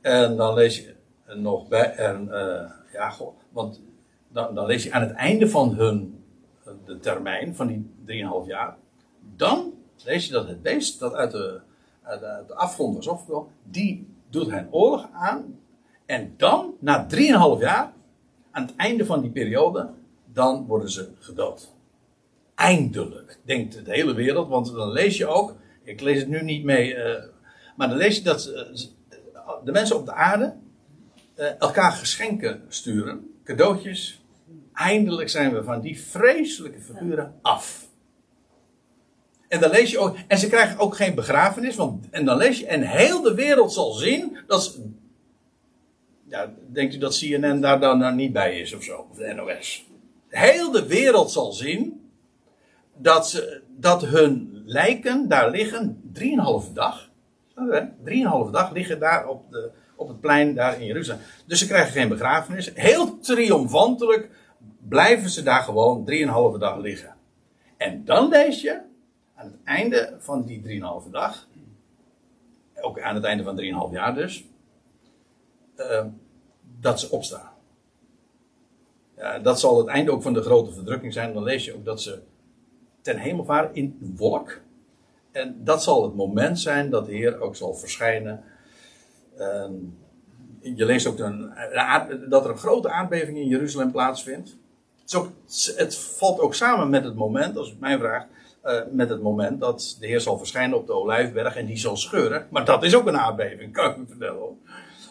[0.00, 0.94] En dan lees je
[1.34, 3.12] nog bij, en, uh, ja,
[3.52, 3.82] want
[4.28, 6.20] dan, dan lees je aan het einde van hun
[6.84, 8.76] de termijn van die 3,5 jaar.
[9.36, 9.72] Dan
[10.04, 11.60] lees je dat het beest dat uit de,
[12.02, 15.58] uit de, afgrond was opgekomen, die doet hen oorlog aan.
[16.06, 17.18] En dan, na 3,5
[17.60, 17.92] jaar,
[18.50, 19.90] aan het einde van die periode,
[20.32, 21.72] dan worden ze gedood.
[22.60, 26.64] Eindelijk, denkt de hele wereld, want dan lees je ook, ik lees het nu niet
[26.64, 27.14] mee, uh,
[27.76, 30.54] maar dan lees je dat uh, de mensen op de aarde
[31.58, 34.20] elkaar geschenken sturen, cadeautjes,
[34.80, 37.88] Eindelijk zijn we van die vreselijke figuren af.
[39.48, 42.58] En dan lees je ook, en ze krijgen ook geen begrafenis, want, en dan lees
[42.58, 44.78] je, en heel de wereld zal zien dat
[46.28, 49.34] ja, denkt u dat CNN daar dan nou niet bij is of zo, of de
[49.34, 49.84] NOS.
[50.28, 51.99] Heel de wereld zal zien
[53.02, 57.10] dat, ze, dat hun lijken daar liggen, drieënhalve dag.
[58.04, 61.20] Drieënhalve dag liggen daar op, de, op het plein daar in Jeruzalem.
[61.46, 62.70] Dus ze krijgen geen begrafenis.
[62.74, 64.30] Heel triomfantelijk
[64.88, 66.10] blijven ze daar gewoon
[66.54, 67.14] 3,5 dag liggen.
[67.76, 68.80] En dan lees je
[69.34, 71.48] aan het einde van die 3,5 dag,
[72.80, 74.44] ook aan het einde van 3,5 jaar dus,
[75.76, 76.04] uh,
[76.80, 77.50] dat ze opstaan.
[79.16, 81.32] Ja, dat zal het einde ook van de grote verdrukking zijn.
[81.32, 82.22] Dan lees je ook dat ze
[83.02, 84.60] ten hemel varen in een wolk.
[85.32, 88.44] En dat zal het moment zijn dat de Heer ook zal verschijnen.
[90.60, 91.52] Je leest ook een,
[92.28, 94.56] dat er een grote aardbeving in Jeruzalem plaatsvindt
[95.76, 98.26] het valt ook samen met het moment, als u mij vraagt,
[98.64, 101.96] uh, met het moment dat de Heer zal verschijnen op de Olijfberg en die zal
[101.96, 102.46] scheuren.
[102.50, 104.60] Maar dat is ook een aardbeving, kan ik u vertellen.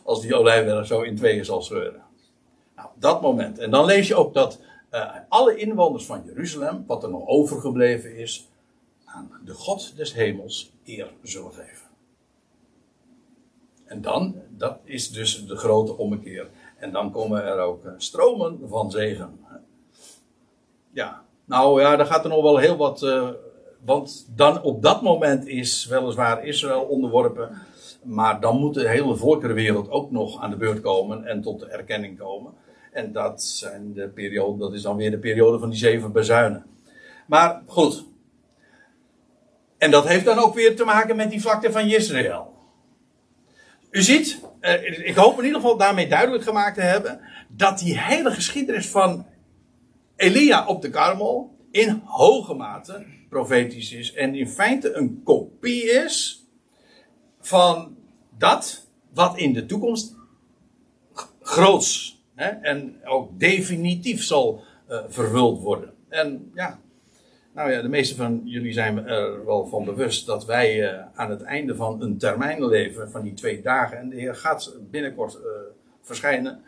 [0.03, 2.01] Als die Olijfberg zo in tweeën zal scheuren.
[2.75, 3.59] Nou, dat moment.
[3.59, 4.59] En dan lees je ook dat
[4.91, 8.49] uh, alle inwoners van Jeruzalem, wat er nog overgebleven is,
[9.05, 11.87] aan de God des hemels eer zullen geven.
[13.85, 16.49] En dan, dat is dus de grote ommekeer.
[16.77, 19.39] En dan komen er ook eh, stromen van zegen.
[20.91, 23.01] Ja, nou ja, daar gaat er nog wel heel wat.
[23.01, 23.29] Uh,
[23.85, 27.49] want dan op dat moment is weliswaar Israël onderworpen.
[28.03, 31.65] Maar dan moet de hele volkerenwereld ook nog aan de beurt komen en tot de
[31.65, 32.53] erkenning komen.
[32.91, 36.65] En dat, zijn de periode, dat is dan weer de periode van die zeven bezuinen.
[37.27, 38.05] Maar goed.
[39.77, 42.57] En dat heeft dan ook weer te maken met die vlakte van Israël.
[43.91, 47.19] U ziet, eh, ik hoop in ieder geval daarmee duidelijk gemaakt te hebben.
[47.51, 49.25] dat die hele geschiedenis van
[50.15, 51.57] Elia op de Karmel.
[51.71, 54.13] in hoge mate profetisch is.
[54.13, 56.43] en in feite een kopie is.
[57.41, 57.97] van
[58.37, 60.15] dat wat in de toekomst
[61.41, 65.93] groots hè, en ook definitief zal uh, vervuld worden.
[66.09, 66.79] En ja,
[67.53, 71.29] nou ja, de meeste van jullie zijn er wel van bewust dat wij uh, aan
[71.29, 75.33] het einde van een termijn leven, van die twee dagen, en de Heer gaat binnenkort
[75.33, 75.41] uh,
[76.01, 76.63] verschijnen.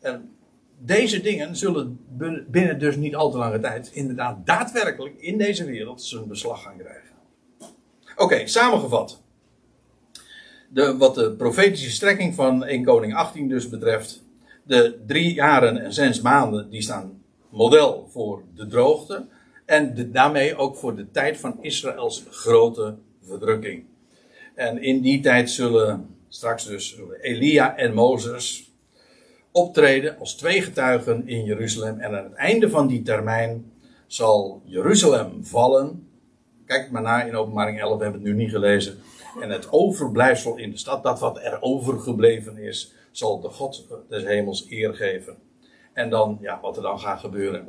[0.00, 0.36] En
[0.78, 2.00] deze dingen zullen
[2.48, 6.78] binnen dus niet al te lange tijd inderdaad daadwerkelijk in deze wereld zijn beslag gaan
[6.78, 7.14] krijgen.
[8.16, 9.22] Oké, samengevat.
[10.68, 14.26] De, wat de profetische strekking van 1 Koning 18 dus betreft.
[14.68, 19.26] De drie jaren en zes maanden die staan model voor de droogte.
[19.64, 23.84] En de, daarmee ook voor de tijd van Israëls grote verdrukking.
[24.54, 28.72] En in die tijd zullen straks dus Elia en Mozes
[29.52, 32.00] optreden als twee getuigen in Jeruzalem.
[32.00, 33.72] En aan het einde van die termijn
[34.06, 36.08] zal Jeruzalem vallen.
[36.66, 38.98] Kijk maar na in openbaring 11, we hebben het nu niet gelezen.
[39.40, 44.24] En het overblijfsel in de stad, dat wat er overgebleven is, zal de God des
[44.24, 45.36] hemels eer geven.
[45.92, 47.68] En dan, ja, wat er dan gaat gebeuren.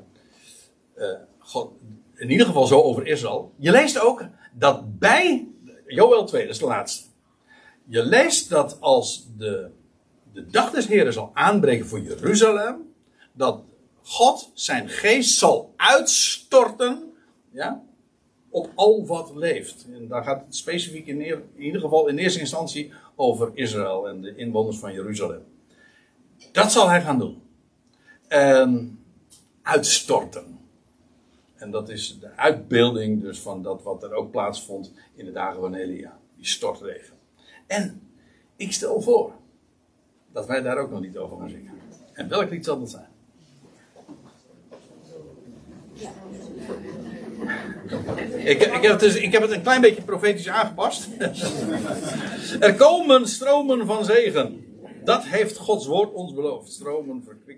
[0.97, 1.05] Uh,
[1.37, 1.71] God,
[2.15, 3.53] in ieder geval zo over Israël.
[3.57, 5.47] Je leest ook dat bij
[5.85, 7.07] Joel 2, dat is de laatste.
[7.85, 9.69] Je leest dat als de,
[10.33, 12.93] de dag des Heren zal aanbreken voor Jeruzalem,
[13.33, 13.63] dat
[14.01, 17.13] God zijn geest zal uitstorten
[17.51, 17.83] ja,
[18.49, 19.85] op al wat leeft.
[19.93, 24.21] En daar gaat het specifiek in, in ieder geval in eerste instantie over Israël en
[24.21, 25.43] de inwoners van Jeruzalem.
[26.51, 27.41] Dat zal hij gaan doen.
[28.27, 28.99] En
[29.61, 30.59] uitstorten.
[31.55, 35.59] En dat is de uitbeelding dus van dat wat er ook plaatsvond in de dagen
[35.59, 36.19] van Elia.
[36.35, 37.17] Die stortregen.
[37.67, 38.01] En
[38.55, 39.33] ik stel voor
[40.31, 41.73] dat wij daar ook nog niet over gaan zingen.
[42.13, 43.07] En welk lied zal dat zijn?
[48.35, 51.07] Ik, ik, heb het dus, ik heb het een klein beetje profetisch aangepast.
[52.59, 54.63] er komen stromen van zegen.
[55.03, 56.71] Dat heeft Gods woord ons beloofd.
[56.71, 57.49] Stromen verkwikken.